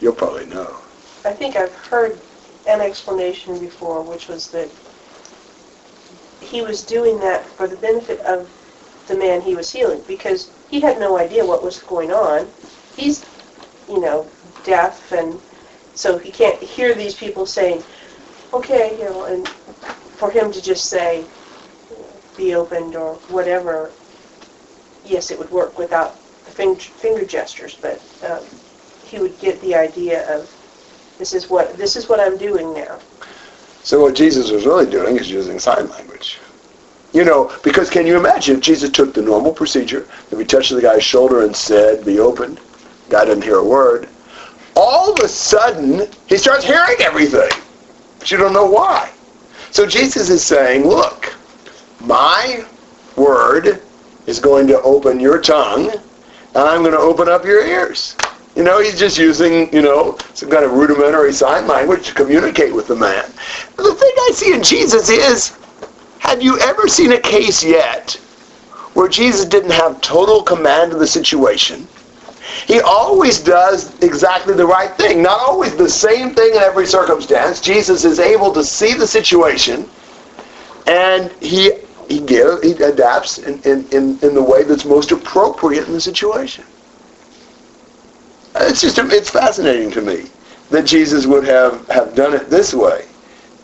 [0.00, 0.76] You'll probably know.
[1.24, 2.18] I think I've heard
[2.66, 4.68] an explanation before, which was that
[6.40, 8.48] he was doing that for the benefit of
[9.06, 12.48] the man he was healing, because he had no idea what was going on.
[12.96, 13.24] He's,
[13.88, 14.26] you know,
[14.64, 15.38] deaf, and
[15.94, 17.84] so he can't hear these people saying,
[18.52, 19.48] "Okay," you know, and
[20.16, 21.24] for him to just say,
[22.36, 23.90] "Be opened" or whatever.
[25.04, 28.42] Yes, it would work without the finger, finger gestures, but um,
[29.04, 30.50] he would get the idea of
[31.18, 32.98] this is what this is what I'm doing now.
[33.82, 36.38] So what Jesus was really doing is using sign language.
[37.12, 40.74] You know, because can you imagine if Jesus took the normal procedure, if he touched
[40.74, 42.60] the guy's shoulder and said, be opened,
[43.08, 44.08] guy didn't hear a word,
[44.74, 47.48] all of a sudden he starts hearing everything.
[48.18, 49.10] But you don't know why.
[49.70, 51.32] So Jesus is saying, look,
[52.00, 52.64] my
[53.16, 53.82] word
[54.26, 58.16] is going to open your tongue, and I'm going to open up your ears.
[58.54, 62.74] You know, he's just using, you know, some kind of rudimentary sign language to communicate
[62.74, 63.24] with the man.
[63.76, 65.56] The thing I see in Jesus is,
[66.20, 68.12] have you ever seen a case yet
[68.94, 71.86] where Jesus didn't have total command of the situation?
[72.66, 75.22] He always does exactly the right thing.
[75.22, 77.60] Not always the same thing in every circumstance.
[77.60, 79.88] Jesus is able to see the situation
[80.86, 81.72] and he
[82.08, 86.00] he gives he adapts in, in, in, in the way that's most appropriate in the
[86.00, 86.64] situation.
[88.56, 90.26] It's just it's fascinating to me
[90.70, 93.06] that Jesus would have, have done it this way.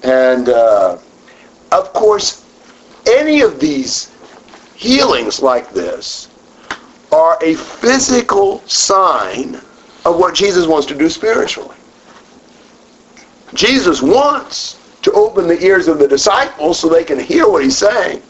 [0.03, 0.99] And uh,
[1.73, 2.45] of course,
[3.07, 4.11] any of these
[4.77, 6.29] healings like this
[7.13, 9.57] are a physical sign
[10.05, 11.77] of what Jesus wants to do spiritually.
[13.55, 17.77] Jesus wants to open the ears of the disciples so they can hear what he's
[17.77, 18.23] saying.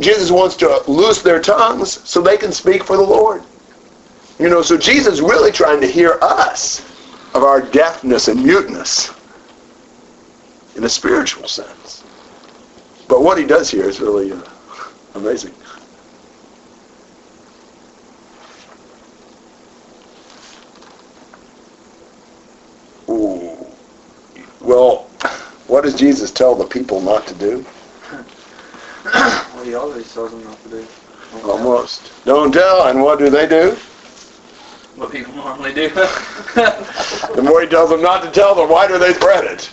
[0.00, 3.42] Jesus wants to loose their tongues so they can speak for the Lord.
[4.38, 6.80] You know, so Jesus is really trying to hear us
[7.34, 9.12] of our deafness and muteness
[10.74, 12.04] in a spiritual sense.
[13.08, 14.42] But what he does here is really uh,
[15.14, 15.54] amazing.
[23.10, 23.66] Ooh.
[24.60, 25.10] Well,
[25.68, 27.64] what does Jesus tell the people not to do?
[29.12, 30.86] Well, he always tells them not to do.
[31.44, 32.12] Almost.
[32.24, 33.76] Don't tell, and what do they do?
[34.96, 35.90] What people normally do.
[37.34, 39.70] The more he tells them not to tell, them, the wider they spread it.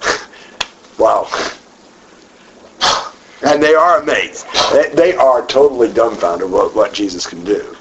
[0.98, 1.28] wow.
[3.42, 4.46] And they are amazed.
[4.72, 7.76] They, they are totally dumbfounded what, what Jesus can do.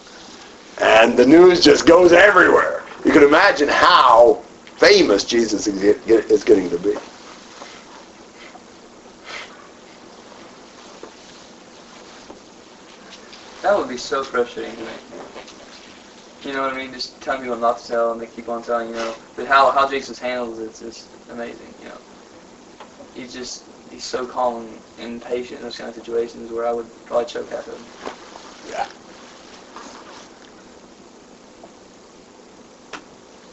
[0.82, 2.84] And the news just goes everywhere.
[3.06, 4.42] You can imagine how
[4.76, 6.96] famous Jesus is getting to be.
[13.64, 14.92] That would be so frustrating to me.
[16.44, 16.92] You know what I mean?
[16.92, 18.90] Just telling people not to tell, and they keep on telling.
[18.90, 21.74] You know, but how how Jesus handles it's just amazing.
[21.82, 21.98] You know,
[23.16, 24.68] he's just he's so calm
[25.00, 27.86] and patient in those kind of situations where I would probably choke half of them.
[28.70, 28.88] Yeah.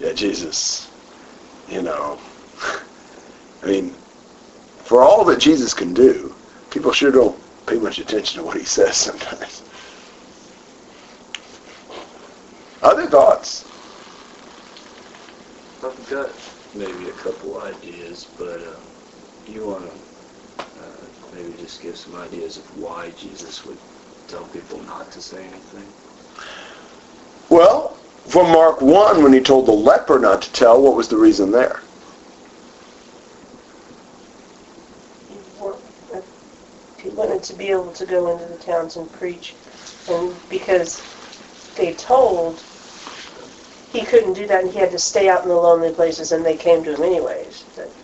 [0.01, 0.90] Yeah, Jesus,
[1.68, 2.18] you know,
[3.62, 3.94] I mean,
[4.79, 6.35] for all that Jesus can do,
[6.70, 9.62] people sure don't pay much attention to what he says sometimes.
[12.83, 13.64] Other thoughts?
[15.81, 16.33] Something good.
[16.75, 18.77] maybe a couple ideas, but uh,
[19.47, 23.79] you want to uh, maybe just give some ideas of why Jesus would
[24.29, 25.87] tell people not to say anything.
[27.51, 31.16] Well, from Mark 1, when he told the leper not to tell, what was the
[31.16, 31.81] reason there?
[37.03, 39.57] He wanted to be able to go into the towns and preach,
[40.09, 41.03] and because
[41.77, 42.62] they told
[43.92, 46.44] he couldn't do that, and he had to stay out in the lonely places, and
[46.46, 47.68] they came to him anyways.
[47.76, 47.96] But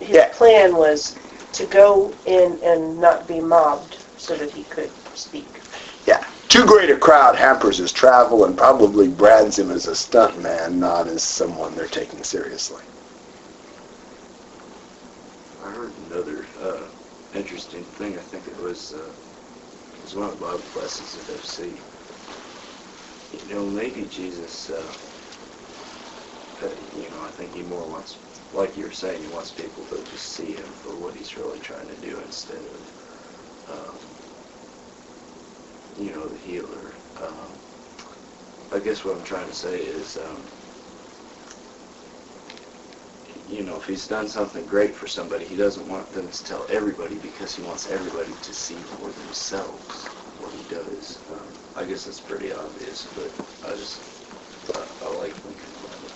[0.00, 0.28] his Yeah.
[0.32, 1.20] plan was
[1.54, 5.62] to go in and not be mobbed, so that he could speak.
[6.06, 6.24] Yeah.
[6.48, 10.78] Too great a crowd hampers his travel and probably brands him as a stunt man,
[10.80, 12.82] not as someone they're taking seriously.
[15.60, 16.88] I heard another uh,
[17.32, 18.18] interesting thing.
[18.18, 19.14] I think it was uh,
[19.96, 21.84] it was one of the Bible classes at FC.
[23.32, 24.70] You know, maybe Jesus.
[24.70, 24.94] Uh,
[26.62, 28.20] uh, you know, I think he more wants,
[28.52, 31.60] like you were saying, he wants people to just see him for what he's really
[31.60, 32.94] trying to do instead of,
[33.68, 34.00] um,
[35.96, 36.94] you know, the healer.
[37.16, 37.60] Um,
[38.72, 40.16] I guess what I'm trying to say is.
[40.18, 40.48] Um,
[43.46, 46.66] you know, if he's done something great for somebody, he doesn't want them to tell
[46.70, 51.22] everybody because he wants everybody to see for themselves what he does.
[51.28, 54.04] Um, I guess it's pretty obvious, but I just
[54.76, 56.12] I, I like thinking about it.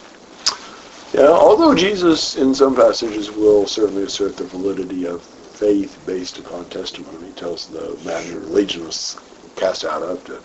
[1.15, 6.67] Yeah, although Jesus in some passages will certainly assert the validity of faith based upon
[6.67, 7.29] testimony.
[7.29, 9.19] He tells the man who legion was
[9.57, 10.41] cast out of to,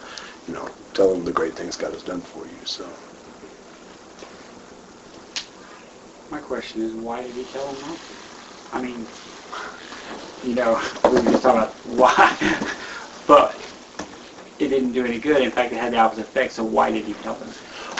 [0.48, 2.66] you know, tell him the great things God has done for you.
[2.66, 2.86] So
[6.30, 8.00] My question is, why did he tell him that?
[8.74, 9.08] I mean,
[10.44, 10.74] you know,
[11.06, 12.38] we just talking about why,
[13.28, 13.56] but
[14.60, 15.42] it didn't do any good.
[15.42, 16.52] In fact, it had the opposite effect.
[16.52, 17.50] So why did he tell them?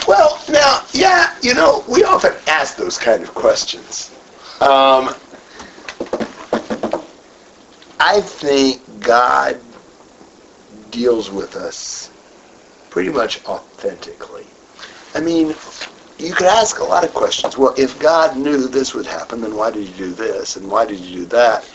[0.08, 4.10] Well, now, yeah, you know, we often ask those kind of questions.
[4.62, 5.14] Um,
[8.00, 9.60] I think God
[10.90, 12.10] deals with us
[12.88, 14.46] pretty much authentically.
[15.14, 15.48] I mean,
[16.18, 17.58] you could ask a lot of questions.
[17.58, 20.56] Well, if God knew this would happen, then why did he do this?
[20.56, 21.70] And why did he do that?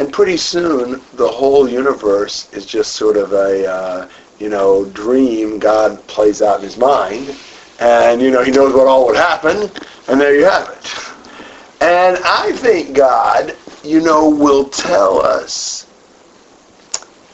[0.00, 4.08] And pretty soon, the whole universe is just sort of a, uh,
[4.40, 7.36] you know, dream God plays out in his mind
[7.80, 9.70] and you know he knows what all would happen,
[10.08, 11.82] and there you have it.
[11.82, 15.86] And I think God, you know, will tell us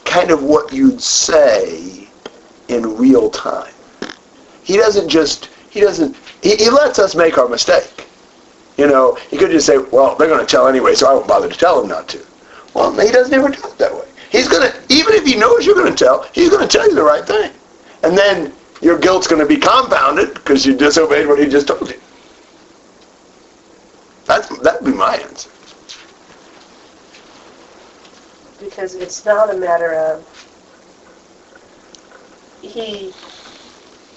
[0.05, 2.07] kind of what you'd say
[2.67, 3.73] in real time.
[4.63, 8.07] He doesn't just he doesn't he, he lets us make our mistake.
[8.77, 11.27] You know, he could just say, well, they're going to tell anyway, so I won't
[11.27, 12.25] bother to tell them not to.
[12.73, 14.07] Well, he doesn't ever do it that way.
[14.31, 16.87] He's going to, even if he knows you're going to tell, he's going to tell
[16.89, 17.51] you the right thing.
[18.01, 18.51] And then
[18.83, 21.99] your guilt's going to be compounded because you disobeyed what he just told you.
[24.25, 25.49] That's, that'd be my answer.
[28.63, 30.25] because it's not a matter of
[32.61, 33.13] he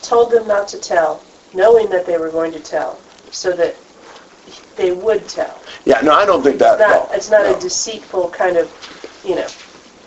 [0.02, 3.00] told them not to tell, knowing that they were going to tell,
[3.32, 3.74] so that
[4.76, 5.60] they would tell.
[5.84, 7.56] Yeah, no, I don't think that It's not, it's not no.
[7.56, 8.70] a deceitful kind of,
[9.24, 9.48] you know,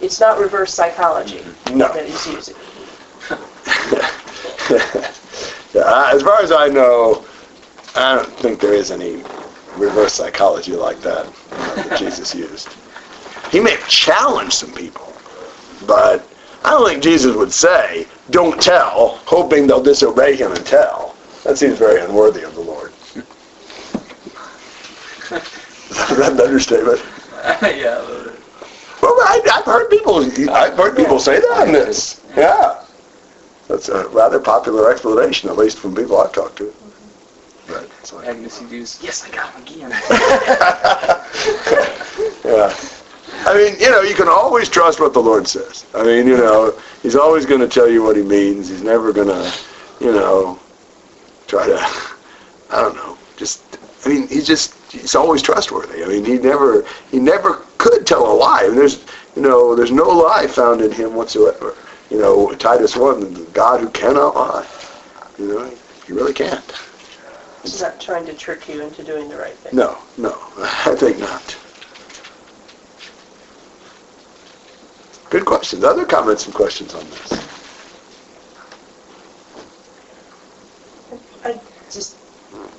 [0.01, 1.43] it's not reverse psychology
[1.73, 1.91] No.
[1.93, 2.55] that he's using.
[5.73, 7.25] yeah, as far as I know,
[7.95, 9.23] I don't think there is any
[9.75, 12.69] reverse psychology like that uh, that Jesus used.
[13.51, 15.13] He may have challenged some people,
[15.87, 16.27] but
[16.63, 21.15] I don't think Jesus would say, don't tell, hoping they'll disobey him and tell.
[21.43, 22.93] That seems very unworthy of the Lord.
[25.31, 27.01] Is that an understatement?
[27.61, 28.01] yeah.
[28.01, 28.41] a little bit.
[29.01, 30.17] Well, I, I've heard people.
[30.51, 32.21] I've heard people say that on this.
[32.35, 32.83] Yeah,
[33.69, 36.65] that's a rather popular explanation, at least from people I've talked to.
[36.65, 37.71] Mm-hmm.
[37.71, 39.91] But it's like, Agnes, you just, yes, I got him again.
[42.43, 42.75] yeah.
[43.45, 45.85] I mean, you know, you can always trust what the Lord says.
[45.93, 48.69] I mean, you know, He's always going to tell you what He means.
[48.69, 49.53] He's never going to,
[50.01, 50.59] you know,
[51.47, 51.77] try to,
[52.71, 53.61] I don't know, just.
[54.03, 54.73] I mean, he's just.
[54.91, 56.03] He's always trustworthy.
[56.03, 56.87] I mean, he never.
[57.11, 58.63] He never could tell a lie.
[58.65, 59.05] And there's,
[59.35, 61.75] you know, there's no lie found in Him whatsoever.
[62.09, 64.67] You know, Titus 1, the God who cannot lie.
[65.37, 65.73] You know,
[66.07, 66.65] he really can't.
[67.61, 69.75] He's not trying to trick you into doing the right thing.
[69.75, 71.55] No, no, I think not.
[75.29, 75.83] Good questions.
[75.83, 77.33] Other comments and questions on this?
[81.45, 82.17] I just,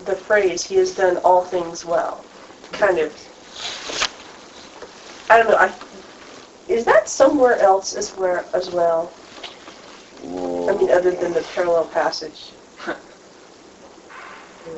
[0.07, 2.24] the phrase, he has done all things well,
[2.72, 3.14] kind of,
[5.31, 5.72] I don't know, I,
[6.68, 9.12] is that somewhere else as where, as well?
[10.89, 12.53] I other than the parallel passage?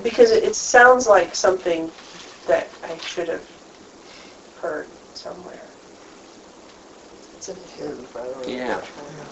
[0.02, 1.90] Because it, it sounds like something
[2.46, 3.46] that I should have
[4.60, 5.60] heard somewhere.
[7.36, 8.06] It's in a hymn.
[8.12, 8.80] but I don't know Yeah.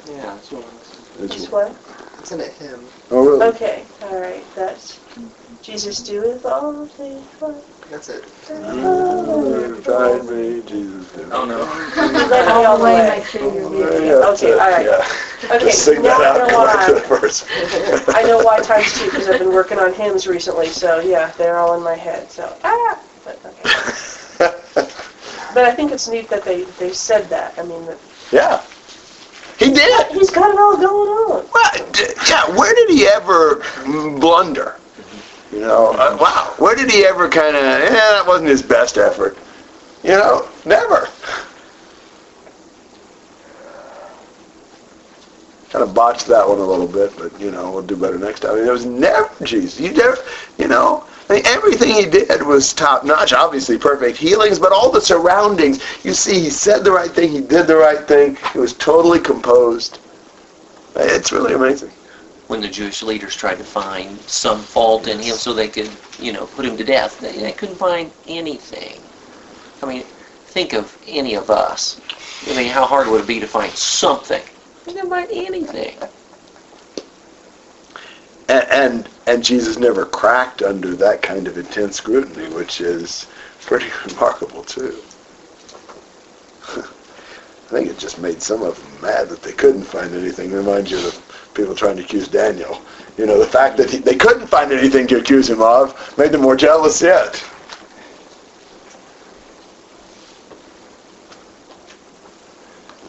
[0.08, 1.76] Yeah, that's what I was- It's what?
[2.18, 2.86] It's in a hymn.
[3.10, 3.46] Oh, really?
[3.48, 4.98] Okay, all right, that's,
[5.62, 7.64] Jesus doeth all things well.
[7.90, 8.24] That's it.
[8.46, 9.80] Mm-hmm.
[9.82, 11.08] Guide me, Jesus.
[11.32, 11.58] Oh no.
[12.28, 13.16] Let me all the oh, Way, way.
[13.18, 15.26] make sure you're Yeah, Okay, all right.
[15.44, 17.20] Okay, Just sing now that I out know and go back to the why.
[17.20, 17.44] verse.
[18.08, 21.58] I know why times two, because I've been working on hymns recently, so yeah, they're
[21.58, 24.86] all in my head, so, ah, but, okay.
[25.52, 27.98] But I think it's neat that they, they said that, I mean, that,
[28.30, 28.62] yeah.
[29.58, 30.06] He did.
[30.12, 31.48] he's got it all going on.
[31.52, 33.62] Well, d- yeah, where did he ever
[34.18, 34.76] blunder?
[35.52, 38.96] You know, uh, wow, where did he ever kind of, eh, that wasn't his best
[38.96, 39.36] effort.
[40.04, 41.08] You know, never.
[45.70, 48.40] Kind of botched that one a little bit, but, you know, we'll do better next
[48.40, 48.52] time.
[48.52, 49.78] I mean, it was never Jesus.
[49.78, 50.18] You never,
[50.58, 54.90] you know, I mean, everything he did was top notch, obviously perfect healings, but all
[54.90, 58.58] the surroundings, you see, he said the right thing, he did the right thing, he
[58.58, 60.00] was totally composed.
[60.96, 61.90] It's really amazing.
[62.48, 66.32] When the Jewish leaders tried to find some fault in him so they could, you
[66.32, 69.00] know, put him to death, they, they couldn't find anything.
[69.84, 70.02] I mean,
[70.46, 72.00] think of any of us.
[72.48, 74.42] I mean, how hard would it be to find something?
[74.90, 75.96] Couldn't find anything.
[78.48, 83.28] And, and and Jesus never cracked under that kind of intense scrutiny, which is
[83.60, 84.98] pretty remarkable too.
[86.76, 86.82] I
[87.68, 90.50] think it just made some of them mad that they couldn't find anything.
[90.50, 92.82] Reminds you of people trying to accuse Daniel.
[93.16, 96.32] You know, the fact that he, they couldn't find anything to accuse him of made
[96.32, 97.40] them more jealous yet.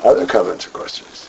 [0.04, 1.28] Other comments or questions?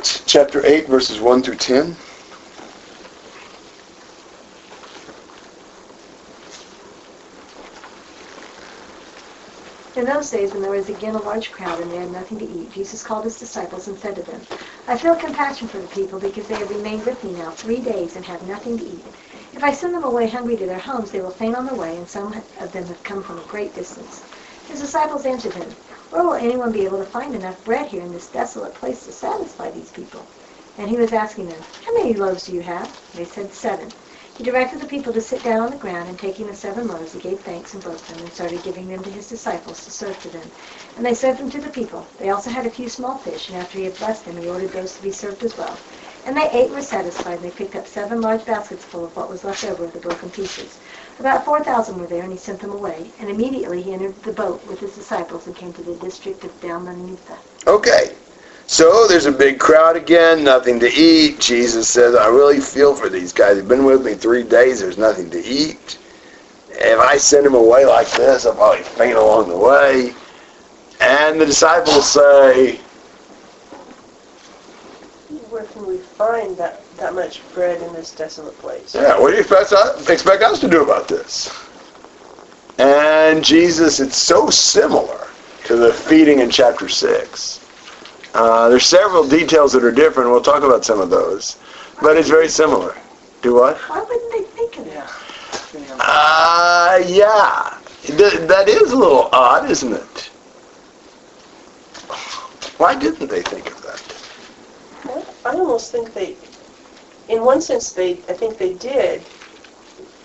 [0.00, 1.94] Right, chapter 8, verses 1 through 10.
[9.96, 12.46] In those days, when there was again a large crowd and they had nothing to
[12.46, 14.40] eat, Jesus called his disciples and said to them,
[14.88, 18.16] I feel compassion for the people because they have remained with me now three days
[18.16, 19.04] and have nothing to eat.
[19.52, 21.98] If I send them away hungry to their homes, they will faint on the way,
[21.98, 24.24] and some of them have come from a great distance.
[24.66, 25.76] His disciples answered him,
[26.10, 29.12] Where will anyone be able to find enough bread here in this desolate place to
[29.12, 30.26] satisfy these people?
[30.76, 32.90] And he was asking them, How many loaves do you have?
[33.14, 33.92] They said, Seven.
[34.36, 37.12] He directed the people to sit down on the ground, and taking the seven loaves,
[37.12, 40.18] he gave thanks and broke them, and started giving them to his disciples to serve
[40.20, 40.50] to them.
[40.96, 42.06] And they served them to the people.
[42.18, 44.72] They also had a few small fish, and after he had blessed them, he ordered
[44.72, 45.76] those to be served as well.
[46.24, 49.14] And they ate and were satisfied, and they picked up seven large baskets full of
[49.14, 50.78] what was left over of the broken pieces.
[51.20, 53.10] About four thousand were there, and he sent them away.
[53.20, 56.60] And immediately he entered the boat with his disciples and came to the district of
[56.62, 57.36] Dalmanutha.
[57.66, 58.16] Okay.
[58.66, 61.38] So there's a big crowd again, nothing to eat.
[61.38, 63.56] Jesus says, I really feel for these guys.
[63.56, 65.98] They've been with me three days, there's nothing to eat.
[66.70, 70.14] If I send them away like this, I'll probably faint along the way.
[71.00, 72.76] And the disciples say,
[75.50, 78.94] Where can we find that, that much bread in this desolate place?
[78.94, 81.50] Yeah, what do you expect us, expect us to do about this?
[82.78, 85.26] And Jesus, it's so similar
[85.64, 87.66] to the feeding in chapter 6.
[88.34, 90.30] Uh, there's several details that are different.
[90.30, 91.58] We'll talk about some of those.
[92.00, 92.96] But it's very similar.
[93.42, 93.76] Do what?
[93.78, 95.10] Why wouldn't they think of that?
[95.98, 97.78] Uh, yeah.
[98.02, 100.30] Th- that is a little odd, isn't it?
[102.78, 105.30] Why didn't they think of that?
[105.44, 106.36] I almost think they,
[107.30, 109.22] in one sense, they, I think they did,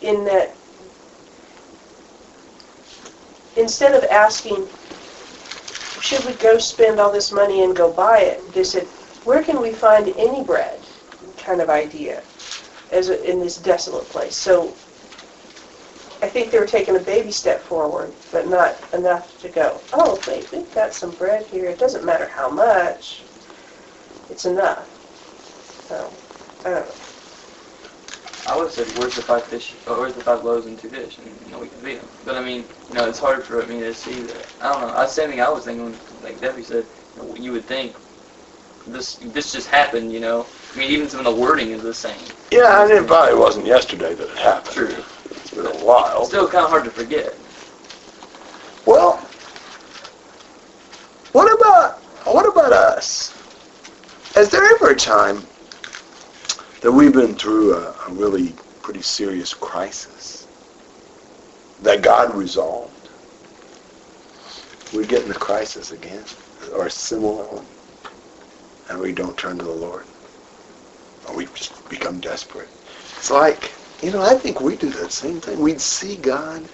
[0.01, 0.56] in that
[3.56, 4.68] instead of asking,
[6.01, 8.86] should we go spend all this money and go buy it, they said,
[9.24, 10.80] where can we find any bread?
[11.38, 12.22] Kind of idea,
[12.91, 14.36] as a, in this desolate place.
[14.36, 14.74] So
[16.22, 20.20] I think they were taking a baby step forward, but not enough to go, oh,
[20.28, 21.66] wait, we've got some bread here.
[21.66, 23.24] It doesn't matter how much.
[24.30, 24.88] It's enough.
[25.88, 26.12] So,
[26.66, 26.84] I.
[28.47, 29.74] I would have said, "Where's the five fish?
[29.88, 32.07] Or where's the five loaves and two fish?" And you know, we can feed them.
[32.26, 34.45] But I mean, you know, it's hard for me to see that.
[34.61, 34.95] I don't know.
[34.95, 35.97] I same thing I was thinking.
[36.22, 36.86] Like Debbie said,
[37.16, 37.95] you, know, you would think
[38.88, 40.11] this this just happened.
[40.11, 42.20] You know, I mean, even some of the wording is the same.
[42.51, 44.76] Yeah, I and it probably wasn't yesterday that it happened.
[44.76, 45.03] True.
[45.32, 46.20] It's been a while.
[46.20, 47.36] It's still kind of hard to forget.
[48.86, 49.18] Well,
[51.32, 51.99] what about
[52.34, 53.34] what about us?
[54.38, 55.47] Is there ever a time
[56.86, 60.46] that we've been through a, a really pretty serious crisis
[61.82, 63.10] that God resolved?
[64.96, 66.24] We get in the crisis again,
[66.76, 67.66] or a similar one,
[68.88, 70.06] and we don't turn to the Lord,
[71.28, 72.70] or we just become desperate.
[73.18, 73.72] It's like,
[74.04, 75.60] you know, I think we do that same thing.
[75.60, 76.70] We'd see God,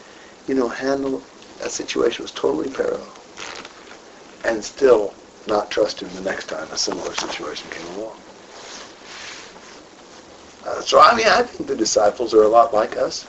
[0.46, 1.24] you know, handle
[1.64, 3.14] a situation was totally parallel,
[4.44, 5.14] and still
[5.48, 8.21] not trust him the next time a similar situation came along.
[10.66, 13.28] Uh, so I mean, I think the disciples are a lot like us.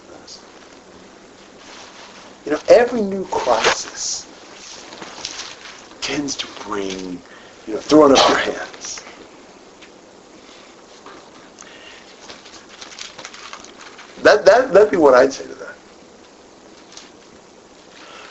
[2.45, 4.27] You know, every new crisis
[6.01, 7.23] tends to bring,
[7.67, 9.03] you know, throwing up your hands.
[14.23, 15.75] That that that'd be what I'd say to that.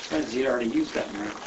[0.10, 1.40] Friends, he'd already used that miracle.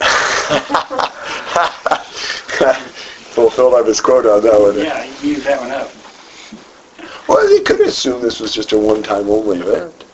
[3.30, 4.76] Fulfilled up his quota on that one.
[4.76, 5.88] Yeah, he used that one up.
[7.28, 10.04] Well, they could assume this was just a one-time only event.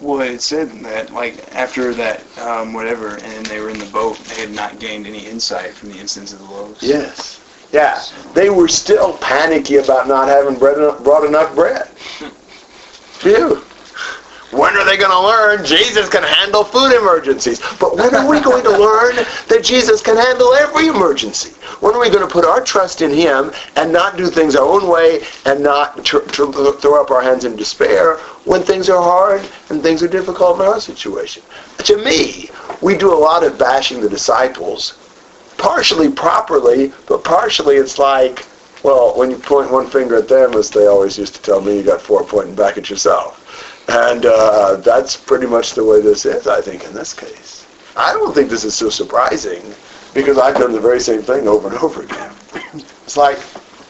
[0.00, 4.18] Well, it said that, like, after that, um, whatever, and they were in the boat,
[4.24, 6.82] they had not gained any insight from the instance of the loaves.
[6.82, 7.40] Yes.
[7.72, 8.02] Yeah.
[8.34, 11.88] They were still panicky about not having bread enough, brought enough bread.
[13.18, 13.64] Phew.
[14.54, 17.60] When are they going to learn Jesus can handle food emergencies?
[17.80, 19.16] But when are we going to learn
[19.48, 21.50] that Jesus can handle every emergency?
[21.80, 24.64] When are we going to put our trust in Him and not do things our
[24.64, 29.02] own way and not tr- tr- throw up our hands in despair when things are
[29.02, 31.42] hard and things are difficult in our situation?
[31.78, 32.48] To me,
[32.80, 34.98] we do a lot of bashing the disciples,
[35.58, 38.46] partially properly, but partially it's like,
[38.84, 41.76] well, when you point one finger at them, as they always used to tell me,
[41.76, 43.40] you got four pointing back at yourself.
[43.88, 47.66] And uh, that's pretty much the way this is, I think, in this case.
[47.96, 49.62] I don't think this is so surprising
[50.14, 52.32] because I've done the very same thing over and over again.
[53.04, 53.38] It's like,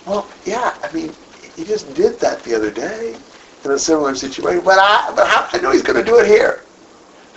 [0.07, 1.13] well, yeah, I mean,
[1.57, 3.17] he just did that the other day
[3.65, 6.27] in a similar situation, but I, but how I know he's going to do it
[6.27, 6.65] here?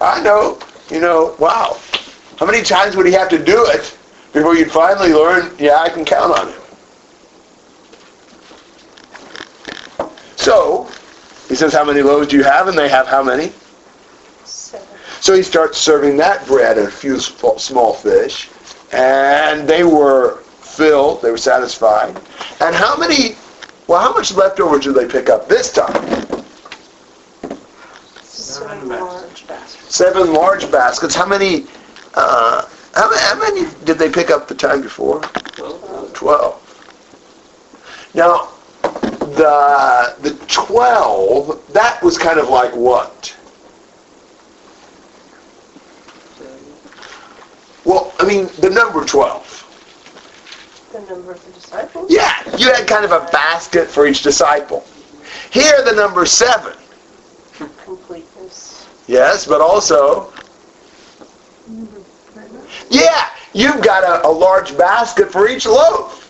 [0.01, 1.77] I know, you know, wow.
[2.37, 3.97] How many times would he have to do it
[4.33, 6.61] before you'd finally learn, yeah, I can count on him?
[10.35, 10.76] So,
[11.47, 12.67] he says, how many loaves do you have?
[12.67, 13.51] And they have how many?
[14.43, 14.87] Seven.
[15.21, 18.49] So he starts serving that bread and a few small fish.
[18.91, 21.21] And they were filled.
[21.21, 22.15] They were satisfied.
[22.61, 23.35] And how many,
[23.87, 26.45] well, how much leftover did they pick up this time?
[28.21, 29.95] Seven large baskets.
[29.95, 31.15] Seven large baskets.
[31.15, 31.65] How many,
[32.13, 35.21] uh, how, how many did they pick up the time before?
[36.13, 36.63] Twelve.
[38.13, 38.49] Now,
[39.37, 43.35] the the twelve, that was kind of like what?
[47.85, 49.53] Well, I mean, the number twelve.
[50.91, 52.11] The number of the disciples.
[52.11, 54.85] Yeah, you had kind of a basket for each disciple.
[55.51, 56.75] Here, the number seven.
[57.83, 58.87] Completeness.
[59.07, 60.33] Yes, but also,
[61.69, 62.85] mm-hmm.
[62.89, 66.26] yeah, you've got a, a large basket for each loaf.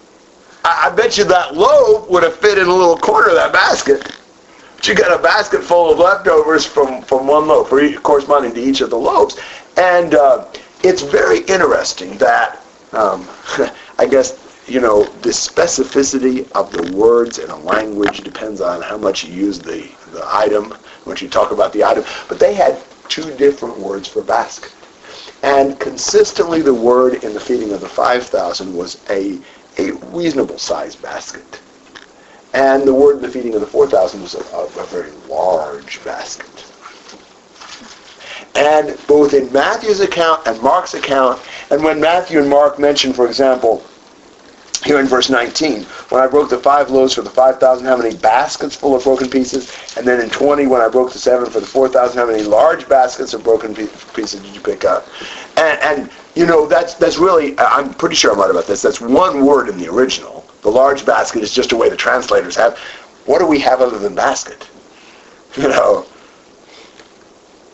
[0.68, 3.54] I, I bet you that loaf would have fit in a little corner of that
[3.54, 4.12] basket.
[4.76, 7.70] But you got a basket full of leftovers from, from one loaf,
[8.04, 9.40] corresponding to each of the loaves.
[9.78, 10.46] And uh,
[10.84, 12.62] it's very interesting that,
[12.92, 13.26] um,
[13.98, 18.98] I guess, you know, the specificity of the words in a language depends on how
[18.98, 20.72] much you use the, the item,
[21.06, 22.04] what you talk about the item.
[22.28, 24.74] But they had two different words for basket.
[25.44, 29.40] And consistently the word in the feeding of the 5,000 was a,
[29.78, 31.62] a reasonable sized basket.
[32.54, 36.66] And the word the feeding of the 4,000 was a, a very large basket.
[38.56, 43.28] And both in Matthew's account and Mark's account, and when Matthew and Mark mention, for
[43.28, 43.86] example,
[44.84, 48.16] here in verse 19, when I broke the five loaves for the 5,000, how many
[48.16, 49.76] baskets full of broken pieces?
[49.98, 52.88] And then in 20, when I broke the seven for the 4,000, how many large
[52.88, 55.08] baskets of broken pieces did you pick up?
[55.58, 59.02] And, and, you know, that's, that's really, I'm pretty sure I'm right about this, that's
[59.02, 60.46] one word in the original.
[60.62, 62.78] The large basket is just a way the translators have.
[63.26, 64.68] What do we have other than basket?
[65.58, 66.06] You know?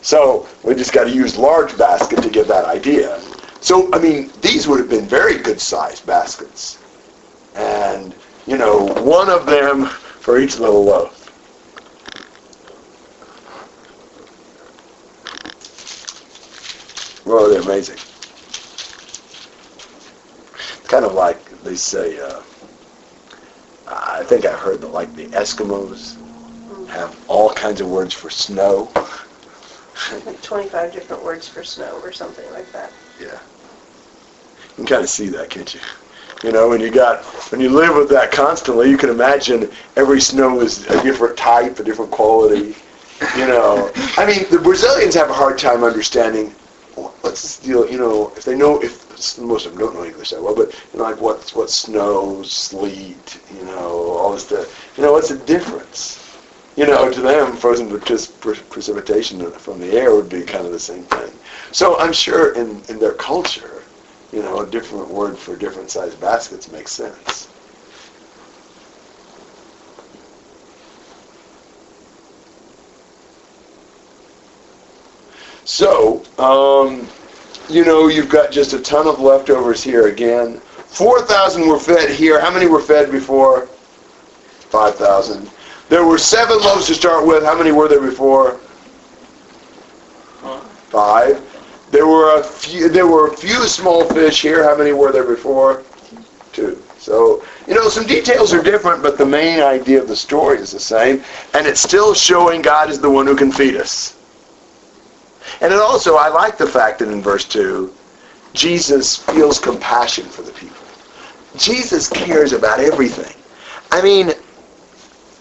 [0.00, 3.20] So we just got to use large basket to give that idea.
[3.60, 6.78] So, I mean, these would have been very good sized baskets.
[7.54, 8.14] And,
[8.46, 11.20] you know, one of them for each little loaf.
[17.24, 17.98] Well, they're amazing.
[20.54, 22.42] It's kind of like they say, uh,
[23.86, 26.18] I think I heard that like the Eskimos
[26.88, 28.92] have all kinds of words for snow.
[30.26, 32.92] Like 25 different words for snow or something like that.
[33.18, 33.40] Yeah.
[34.68, 35.80] You can kind of see that, can't you?
[36.44, 40.20] You know, when you got when you live with that constantly, you can imagine every
[40.20, 42.74] snow is a different type, a different quality.
[43.34, 46.50] You know, I mean, the Brazilians have a hard time understanding
[46.96, 47.90] what's this deal.
[47.90, 50.74] You know, if they know, if most of them don't know English that well, but
[50.92, 54.92] you know, like what's what snow, sleet, you know, all this stuff.
[54.98, 56.20] You know, what's the difference?
[56.76, 61.04] You know, to them, frozen precipitation from the air would be kind of the same
[61.04, 61.32] thing.
[61.72, 63.83] So I'm sure in, in their culture,
[64.34, 67.48] you know, a different word for different sized baskets makes sense.
[75.64, 77.08] So, um,
[77.68, 80.58] you know, you've got just a ton of leftovers here again.
[80.58, 82.40] 4,000 were fed here.
[82.40, 83.66] How many were fed before?
[83.66, 85.48] 5,000.
[85.88, 87.44] There were seven loaves to start with.
[87.44, 88.58] How many were there before?
[90.90, 91.53] Five.
[91.94, 92.88] There were a few.
[92.88, 94.64] There were a few small fish here.
[94.64, 95.84] How many were there before?
[96.52, 96.82] Two.
[96.98, 100.72] So you know, some details are different, but the main idea of the story is
[100.72, 101.22] the same,
[101.54, 104.18] and it's still showing God is the one who can feed us.
[105.60, 107.94] And it also, I like the fact that in verse two,
[108.54, 110.84] Jesus feels compassion for the people.
[111.56, 113.40] Jesus cares about everything.
[113.92, 114.32] I mean,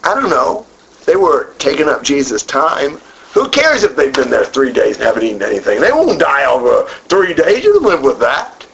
[0.03, 0.67] I don't know.
[1.07, 3.01] They were taking up Jesus' time.
[3.33, 5.81] Who cares if they've been there three days and haven't eaten anything?
[5.81, 7.63] They won't die over three days.
[7.63, 8.65] You live with that.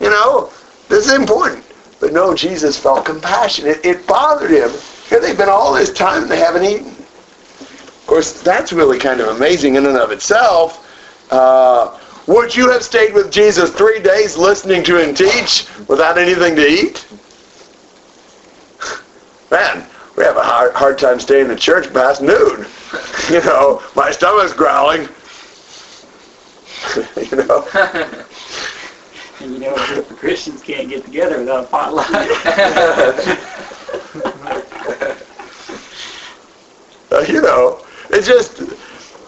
[0.00, 0.50] You know,
[0.88, 1.64] this is important.
[2.00, 3.66] But no, Jesus felt compassion.
[3.66, 4.70] It, it bothered him.
[5.08, 6.88] Here they've been all this time and they haven't eaten.
[6.88, 10.80] Of course, that's really kind of amazing in and of itself.
[11.30, 16.56] Uh, would you have stayed with Jesus three days listening to him teach without anything
[16.56, 17.06] to eat?
[19.50, 19.86] Man,
[20.16, 22.66] we have a hard, hard time staying in church past noon.
[23.30, 25.08] You know, my stomach's growling.
[27.30, 27.66] you know.
[29.40, 32.08] And you know, the Christians can't get together without a potluck.
[37.10, 38.62] Uh, you know, it's just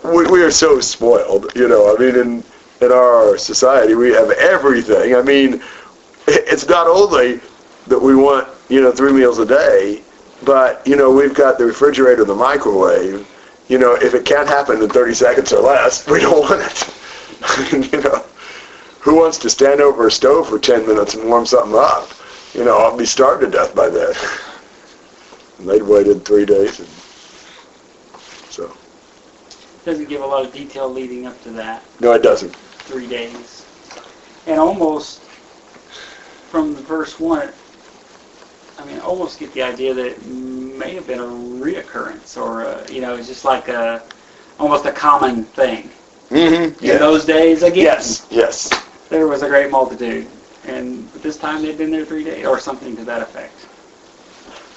[0.04, 1.52] we, we are so spoiled.
[1.54, 2.44] You know, I mean, in
[2.80, 5.14] in our society, we have everything.
[5.14, 5.62] I mean,
[6.26, 7.40] it's not only
[7.86, 10.02] that we want you know three meals a day,
[10.44, 13.26] but you know we've got the refrigerator, the microwave.
[13.68, 17.92] You know, if it can't happen in 30 seconds or less, we don't want it.
[17.92, 18.24] you know,
[19.00, 22.08] who wants to stand over a stove for 10 minutes and warm something up?
[22.54, 24.14] You know, I'll be starved to death by then.
[25.58, 26.88] And they'd waited three days, and
[28.50, 28.76] so
[29.86, 31.82] Doesn't give a lot of detail leading up to that.
[31.98, 32.54] no, it doesn't.
[32.54, 33.64] three days.
[34.46, 35.22] And almost
[36.50, 37.50] from the verse one,
[38.78, 42.92] I mean, almost get the idea that it may have been a reoccurrence, or a,
[42.92, 44.02] you know, it's just like a
[44.58, 45.90] almost a common thing.
[46.30, 46.84] Mm-hmm.
[46.84, 48.26] In those days, again, Yes.
[48.30, 48.70] Yes.
[49.08, 50.26] there was a great multitude,
[50.66, 53.54] and this time they'd been there three days, or something to that effect.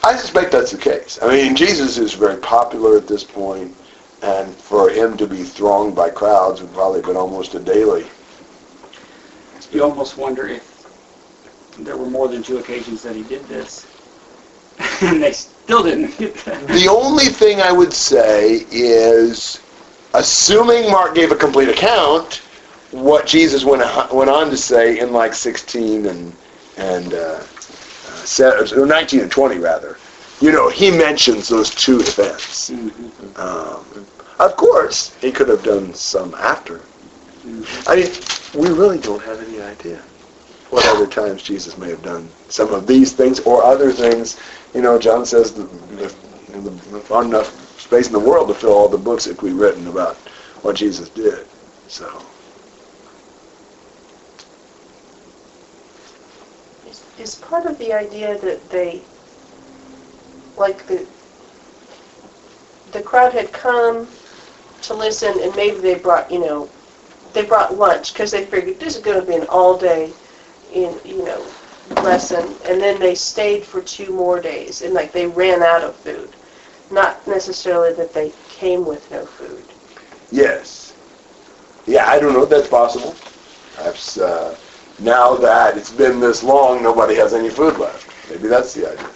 [0.03, 1.19] I suspect that's the case.
[1.21, 3.75] I mean, Jesus is very popular at this point,
[4.21, 8.05] and for him to be thronged by crowds would probably have been almost a daily.
[9.71, 10.87] You almost wonder if
[11.79, 13.85] there were more than two occasions that he did this,
[15.01, 16.67] and they still didn't get that.
[16.67, 19.59] The only thing I would say is,
[20.13, 22.41] assuming Mark gave a complete account,
[22.91, 23.81] what Jesus went
[24.13, 26.33] went on to say in like 16 and
[26.77, 27.43] and uh,
[28.39, 29.97] uh, or 19 and 20 rather,
[30.39, 32.69] you know, he mentions those two events.
[32.69, 33.39] Mhm.
[33.39, 34.05] Um,
[34.39, 36.81] of course, he could have done some after.
[37.87, 38.11] I mean,
[38.55, 40.01] we really don't have any idea
[40.69, 44.37] what other times Jesus may have done some of these things or other things.
[44.73, 46.13] You know, John says the, the,
[46.59, 49.87] the, the enough space in the world to fill all the books that we've written
[49.87, 50.15] about
[50.61, 51.47] what Jesus did.
[51.87, 52.21] So,
[56.87, 59.01] Is, is part of the idea that they,
[60.57, 61.05] like the,
[62.91, 64.07] the crowd had come
[64.83, 66.69] to listen and maybe they brought, you know,
[67.33, 70.11] they brought lunch because they figured this is going to be an all-day,
[70.73, 71.45] in you know,
[71.95, 75.95] lesson, and then they stayed for two more days, and like they ran out of
[75.95, 76.29] food,
[76.91, 79.63] not necessarily that they came with no food.
[80.31, 80.93] Yes.
[81.85, 82.45] Yeah, I don't know.
[82.45, 83.15] That's possible.
[83.75, 84.55] Perhaps uh,
[84.99, 88.07] now that it's been this long, nobody has any food left.
[88.29, 89.09] Maybe that's the idea.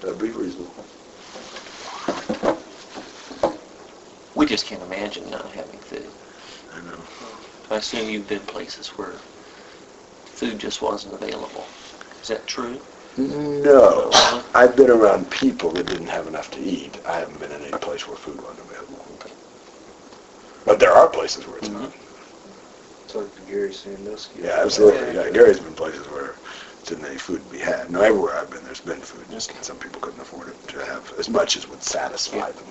[0.00, 0.84] That'd be reasonable.
[4.34, 6.06] We just can't imagine not having food.
[6.72, 6.98] I know.
[7.70, 9.14] I assume you've been places where
[10.40, 11.66] food just wasn't available.
[12.22, 12.80] Is that true?
[13.18, 14.10] No.
[14.54, 16.98] I've been around people that didn't have enough to eat.
[17.06, 19.04] I haven't been in any place where food wasn't available.
[20.64, 21.82] But there are places where it's mm-hmm.
[21.82, 21.92] not.
[23.08, 24.42] Talk to Gary Sandusky.
[24.44, 25.14] Yeah, absolutely.
[25.14, 26.34] Yeah, Gary's been places where
[26.86, 27.90] didn't any food to be had.
[27.90, 29.26] Now, everywhere I've been, there's been food.
[29.30, 32.66] Just some people couldn't afford it to have as much as would satisfy them.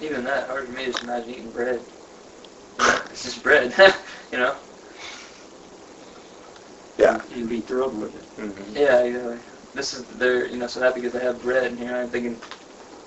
[0.00, 1.80] Even that, hard for me to imagine eating bread.
[3.10, 3.74] It's just bread,
[4.32, 4.54] you know?
[6.98, 7.20] Yeah.
[7.34, 8.76] And be thrilled with it.
[8.76, 9.38] Yeah, exactly.
[9.74, 12.40] This is, they're, you know, so happy because they have bread, and here I'm thinking,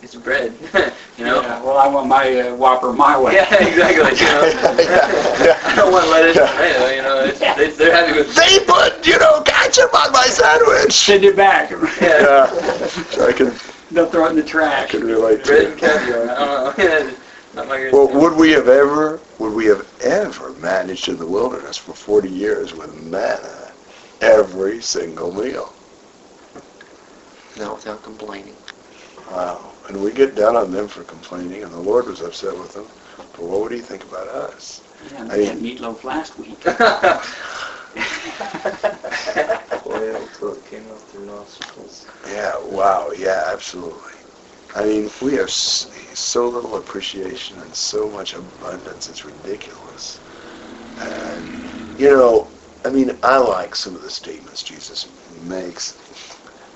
[0.02, 0.54] it's bread,
[1.18, 1.42] you know?
[1.42, 3.34] Yeah, well, I want my uh, Whopper my way.
[3.34, 4.18] Yeah, exactly.
[4.20, 4.44] You know?
[5.66, 6.88] I don't want lettuce and tomato.
[6.90, 8.36] You know, it's, they, they're happy with.
[8.36, 10.92] They put, you know, ketchup on my sandwich.
[10.94, 11.72] Send it back.
[11.72, 11.80] Yeah,
[12.22, 13.26] Yeah.
[13.26, 13.54] I can,
[13.92, 14.84] They'll throw it in the trash.
[14.84, 15.80] I can relate bread to and it.
[15.80, 16.30] caviar.
[16.30, 16.36] I
[16.76, 17.16] don't know.
[17.54, 17.94] Not my greatest.
[17.94, 22.30] Well, would we have ever, would we have ever managed in the wilderness for 40
[22.30, 23.57] years with manna
[24.22, 25.74] every single meal?
[27.57, 28.55] Not without complaining.
[29.32, 29.74] Wow.
[29.88, 32.88] And we get down on them for complaining, and the Lord was upset with them.
[33.34, 34.82] But what would he think about us?
[35.11, 36.63] Yeah, I they had meatloaf last week.
[39.84, 42.05] Boy, until it came out their nostrils.
[42.28, 44.13] Yeah, wow, yeah, absolutely.
[44.76, 50.20] I mean, we have so little appreciation and so much abundance, it's ridiculous.
[50.99, 52.51] And, you know,
[52.88, 55.10] I mean, I like some of the statements Jesus
[55.42, 55.98] makes.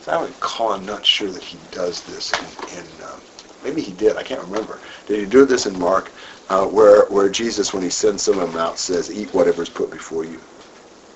[0.05, 3.18] I'm not sure that he does this in, in uh,
[3.64, 4.82] maybe he did, I can't remember.
[5.05, 6.12] Did he do this in Mark,
[6.49, 9.89] uh, where, where Jesus, when he sends some of them out, says, eat whatever's put
[9.89, 10.41] before you?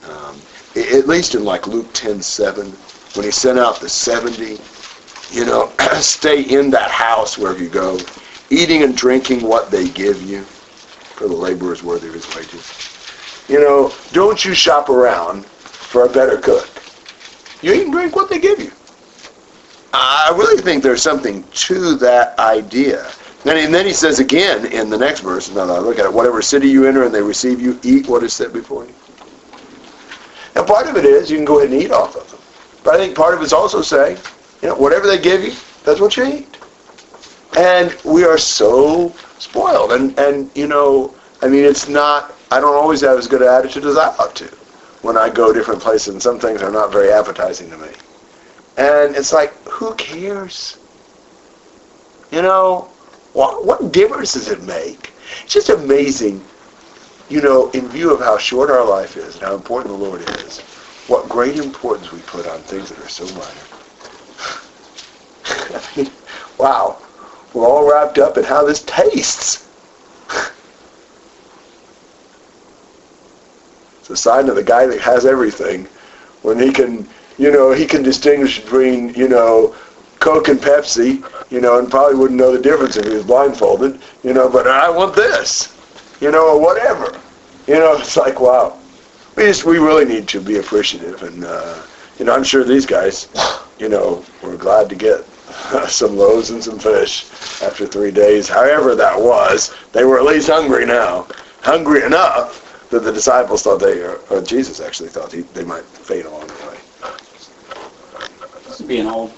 [0.09, 0.39] Um,
[0.77, 2.71] at least in like Luke 10:7,
[3.17, 4.57] when he sent out the 70,
[5.37, 7.99] you know, stay in that house wherever you go,
[8.49, 12.94] eating and drinking what they give you, for the labor is worthy of his wages.
[13.47, 16.69] You know, don't you shop around for a better cook.
[17.61, 18.71] You eat and drink what they give you.
[19.93, 23.09] I really think there's something to that idea.
[23.45, 26.41] And then he says again in the next verse, now I look at it, whatever
[26.41, 28.93] city you enter and they receive you, eat what is set before you.
[30.55, 32.39] And part of it is you can go ahead and eat off of them.
[32.83, 34.17] But I think part of it's also saying,
[34.61, 36.57] you know, whatever they give you, that's what you eat.
[37.57, 39.91] And we are so spoiled.
[39.93, 43.49] And, and you know, I mean, it's not, I don't always have as good an
[43.49, 44.47] attitude as I ought to
[45.01, 47.89] when I go different places and some things are not very appetizing to me.
[48.77, 50.77] And it's like, who cares?
[52.31, 52.89] You know,
[53.33, 55.13] what, what difference does it make?
[55.43, 56.43] It's just amazing,
[57.29, 60.21] you know, in view of how short our life is and how important the Lord
[60.41, 60.59] is,
[61.07, 63.45] what great importance we put on things that are so minor.
[65.45, 66.11] I mean,
[66.57, 66.97] wow,
[67.53, 69.69] we're all wrapped up in how this tastes.
[74.05, 75.85] It's a sign of the guy that has everything
[76.43, 79.75] when he can, you know, he can distinguish between, you know,
[80.19, 83.99] Coke and Pepsi, you know, and probably wouldn't know the difference if he was blindfolded,
[84.21, 85.75] you know, but I want this,
[86.21, 87.19] you know, or whatever.
[87.65, 88.77] You know, it's like, wow.
[89.35, 91.23] We just, we really need to be appreciative.
[91.23, 91.81] And, uh,
[92.19, 93.27] you know, I'm sure these guys,
[93.79, 95.25] you know, were glad to get
[95.87, 97.25] some loaves and some fish
[97.63, 98.47] after three days.
[98.47, 101.25] However that was, they were at least hungry now.
[101.63, 105.83] Hungry enough that the disciples thought they, or, or Jesus actually thought he, they might
[105.85, 106.77] fade along the way.
[108.65, 109.31] This would be an all,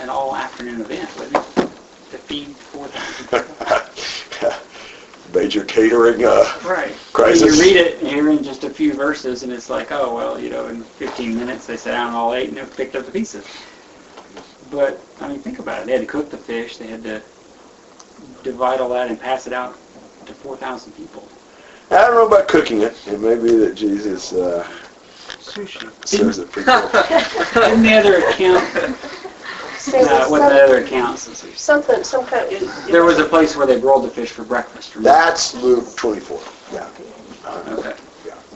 [0.00, 1.70] an all afternoon event, wouldn't it?
[2.10, 4.54] To feed 4,000.
[5.34, 6.94] Major catering uh, Right.
[7.12, 7.56] crisis.
[7.56, 10.50] You read it here in just a few verses, and it's like, oh, well, you
[10.50, 13.46] know, in 15 minutes they sat down all ate and they picked up the pieces.
[14.70, 15.86] But, I mean, think about it.
[15.86, 16.76] They had to cook the fish.
[16.76, 17.22] They had to
[18.42, 19.78] divide all that and pass it out
[20.26, 21.28] to 4,000 people.
[21.92, 22.96] I don't know about cooking it.
[23.06, 24.66] It may be that Jesus uh,
[25.40, 25.90] Sushi.
[26.06, 26.84] serves it pretty good.
[27.72, 28.96] In the other account,
[29.78, 33.18] Say uh, that what the some- other account, Something, some kind, it- it- there was
[33.18, 34.94] a place where they broiled the fish for breakfast.
[34.94, 35.10] remember?
[35.18, 36.40] That's Luke 24.
[36.72, 36.88] Yeah.
[37.68, 37.94] Okay.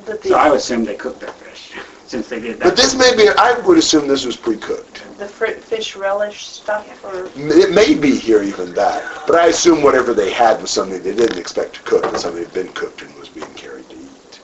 [0.07, 1.72] but So I the, would assume they cooked their fish,
[2.07, 2.64] since they did that.
[2.64, 5.03] But this may be, I would assume this was pre-cooked.
[5.18, 9.82] the fr- fish relish stuff, or, It may be here even that, but I assume
[9.82, 13.03] whatever they had was something they didn't expect to cook, and something had been cooked
[13.03, 14.41] and was being carried to eat.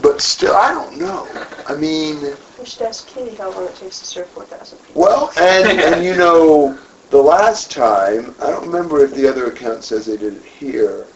[0.00, 1.28] But still, I don't know.
[1.68, 5.02] I mean, we should ask Kitty how long it takes to serve 4,000 people.
[5.02, 6.78] well, and, and you know,
[7.10, 11.08] the last time, I don't remember if the other account says they did it here,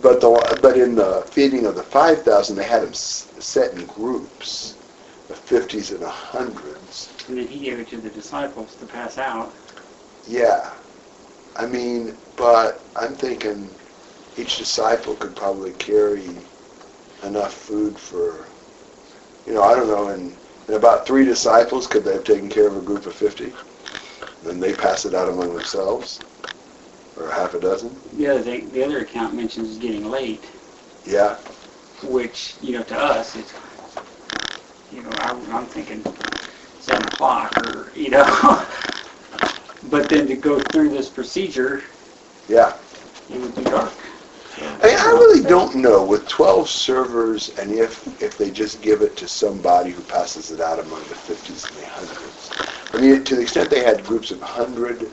[0.00, 3.84] but the, but in the feeding of the 5,000, they had them s- set in
[3.86, 4.76] groups,
[5.28, 7.28] the 50s and the 100s.
[7.28, 9.54] And then he gave it to the disciples to pass out.
[10.28, 10.70] Yeah.
[11.56, 13.70] I mean, but I'm thinking
[14.36, 16.38] each disciple could probably carry
[17.22, 18.46] enough food for,
[19.46, 22.66] you know, I don't know, and, and about three disciples, could they have taken care
[22.66, 23.52] of a group of 50?
[24.42, 26.20] Then they pass it out among themselves?
[27.16, 28.00] Or half a dozen?
[28.16, 30.50] The other thing, the other account mentions getting late,
[31.04, 31.36] Yeah.
[32.02, 33.54] which, you know, to us, it's,
[34.90, 36.02] you know, I'm, I'm thinking
[36.80, 38.66] seven o'clock or, you know.
[39.90, 41.82] But then to go through this procedure,
[42.48, 42.72] Yeah.
[43.28, 43.92] it would be dark.
[44.58, 49.02] I mean, I really don't know with 12 servers and if if they just give
[49.02, 52.50] it to somebody who passes it out among the 50s and the hundreds.
[52.94, 55.10] I mean, to the extent they had groups of 100,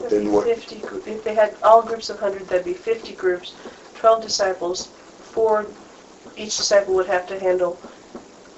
[0.00, 3.14] That'd Then what- 50, gr- if they had all groups of 100, that'd be 50
[3.14, 3.52] groups,
[3.96, 4.88] 12 disciples,
[5.20, 5.66] four,
[6.36, 7.76] each disciple would have to handle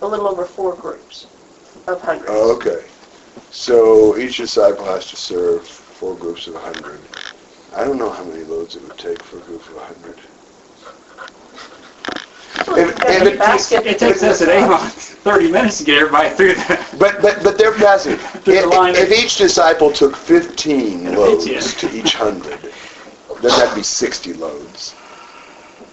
[0.02, 1.26] a little over four groups
[1.86, 2.26] of 100.
[2.28, 2.84] oh, okay.
[3.50, 7.00] So each disciple has to serve four groups of 100.
[7.76, 10.16] I don't know how many loads it would take for a group of 100.
[12.66, 16.30] Well, if- if it basket It takes us at Avon 30 minutes to get everybody
[16.34, 16.86] through that.
[16.98, 18.18] But but but they're passing.
[18.44, 22.58] There's a line If, if each disciple took 15 loads pitch to each hundred,
[23.40, 24.94] then that'd be 60 loads.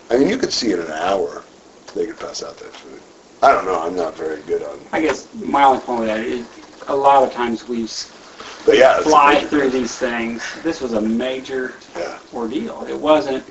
[0.09, 1.43] I mean, you could see in an hour
[1.93, 3.01] they could pass out that food.
[3.41, 3.80] I don't know.
[3.80, 4.80] I'm not very good on.
[4.91, 6.45] I guess my only point with that is,
[6.88, 8.11] a lot of times we s-
[8.66, 10.43] But yeah, it's a fly major- through these things.
[10.64, 12.18] This was a major Yeah.
[12.34, 12.86] ordeal.
[12.89, 13.43] It wasn't,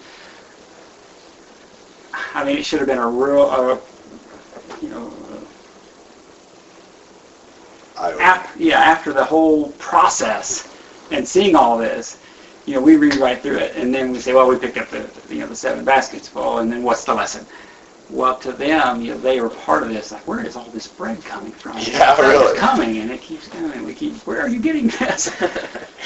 [2.35, 3.79] I mean, it should have been a real, uh,
[4.83, 5.13] you know,
[7.99, 10.69] I, af yeah, after the whole process
[11.11, 12.19] and seeing all this,
[12.67, 14.89] you know, we read right through it, and then we say, well, we picked up
[14.91, 17.47] the, you know, the seven baskets full, and then what's the lesson?
[18.09, 20.13] Well, to them, you know, they were part of this.
[20.13, 21.77] Like, where is all this bread coming from?
[21.87, 22.59] Yeah, Bread is really.
[22.59, 23.85] coming, and it keeps coming.
[23.85, 25.35] We keep, where are you getting this?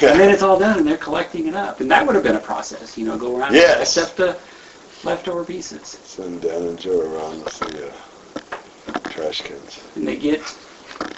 [0.00, 0.12] Yeah.
[0.12, 2.36] And then it's all done, and they're collecting it up, and that would have been
[2.36, 3.72] a process, you know, go around Yes.
[3.74, 4.38] and accept the
[5.06, 7.92] leftover pieces, Send Dan and Joe around with the uh,
[9.10, 9.78] trash cans.
[9.96, 10.40] and they get,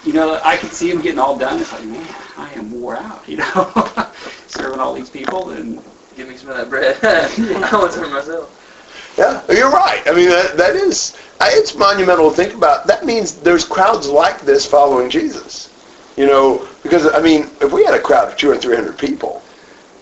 [0.04, 1.60] you know, I can see them getting all done.
[1.60, 2.04] It's like, man,
[2.36, 3.72] I am wore out, you know,
[4.48, 6.98] serving all these people, and Give me some of that bread.
[7.02, 8.61] I want some myself.
[9.16, 10.02] Yeah, you're right.
[10.06, 12.86] I mean, that, that is, uh, it's monumental to think about.
[12.86, 15.68] That means there's crowds like this following Jesus.
[16.16, 18.98] You know, because, I mean, if we had a crowd of two or three hundred
[18.98, 19.42] people,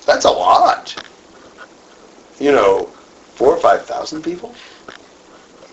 [0.06, 0.96] that's a lot.
[2.38, 2.86] You know,
[3.34, 4.54] four or five thousand people?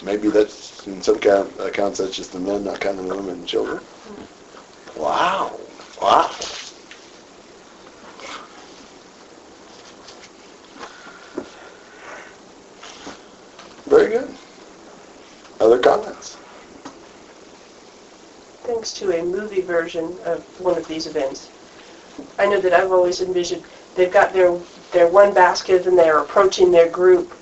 [0.03, 3.83] Maybe that's, in some count, accounts, that's just the men, not counting women and children.
[4.95, 5.59] Wow.
[6.01, 6.31] Wow.
[13.88, 14.29] Very good.
[15.59, 16.38] Other comments?
[18.67, 21.49] thanks to a movie version of one of these events.
[22.38, 23.63] I know that I've always envisioned
[23.95, 24.59] they've got their
[24.91, 27.33] their one basket and they're approaching their group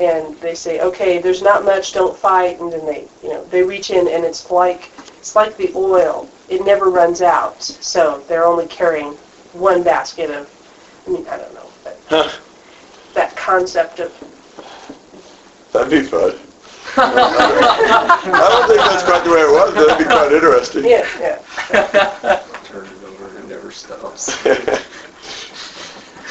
[0.00, 3.62] and they say, okay, there's not much, don't fight, and then they, you know, they
[3.62, 7.62] reach in and it's like it's like the oil; it never runs out.
[7.62, 9.12] So they're only carrying
[9.52, 10.50] one basket of,
[11.06, 12.30] I mean, I don't know, but Huh,
[13.12, 14.12] that concept of
[15.74, 16.32] that'd be fun.
[16.96, 20.84] I don't think that's quite the way it was, but that'd be quite interesting.
[20.84, 22.40] yeah, yeah.
[22.64, 24.40] Turn it over and it never stops.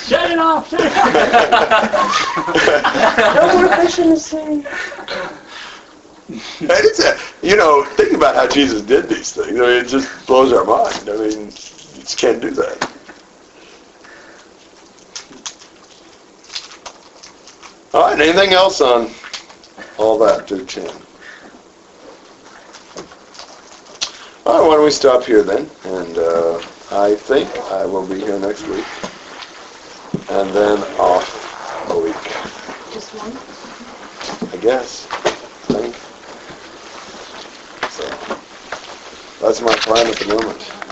[0.08, 1.76] shut it off, shut it off.
[3.36, 4.66] No more fishing to see.
[6.30, 9.50] And it's a, you know, think about how Jesus did these things.
[9.50, 11.10] I mean, it just blows our mind.
[11.10, 12.90] I mean, you just can't do that.
[17.94, 19.10] All right, anything else on
[19.98, 20.88] all that through 10?
[24.46, 25.70] All right, why don't we stop here then?
[25.86, 28.86] And uh, I think I will be here next week.
[30.30, 32.14] And then off a week,
[32.94, 34.52] Just one?
[34.52, 35.08] I guess.
[35.12, 35.30] I
[35.74, 35.96] think.
[37.92, 38.04] So,
[39.46, 40.83] that's my plan at the moment.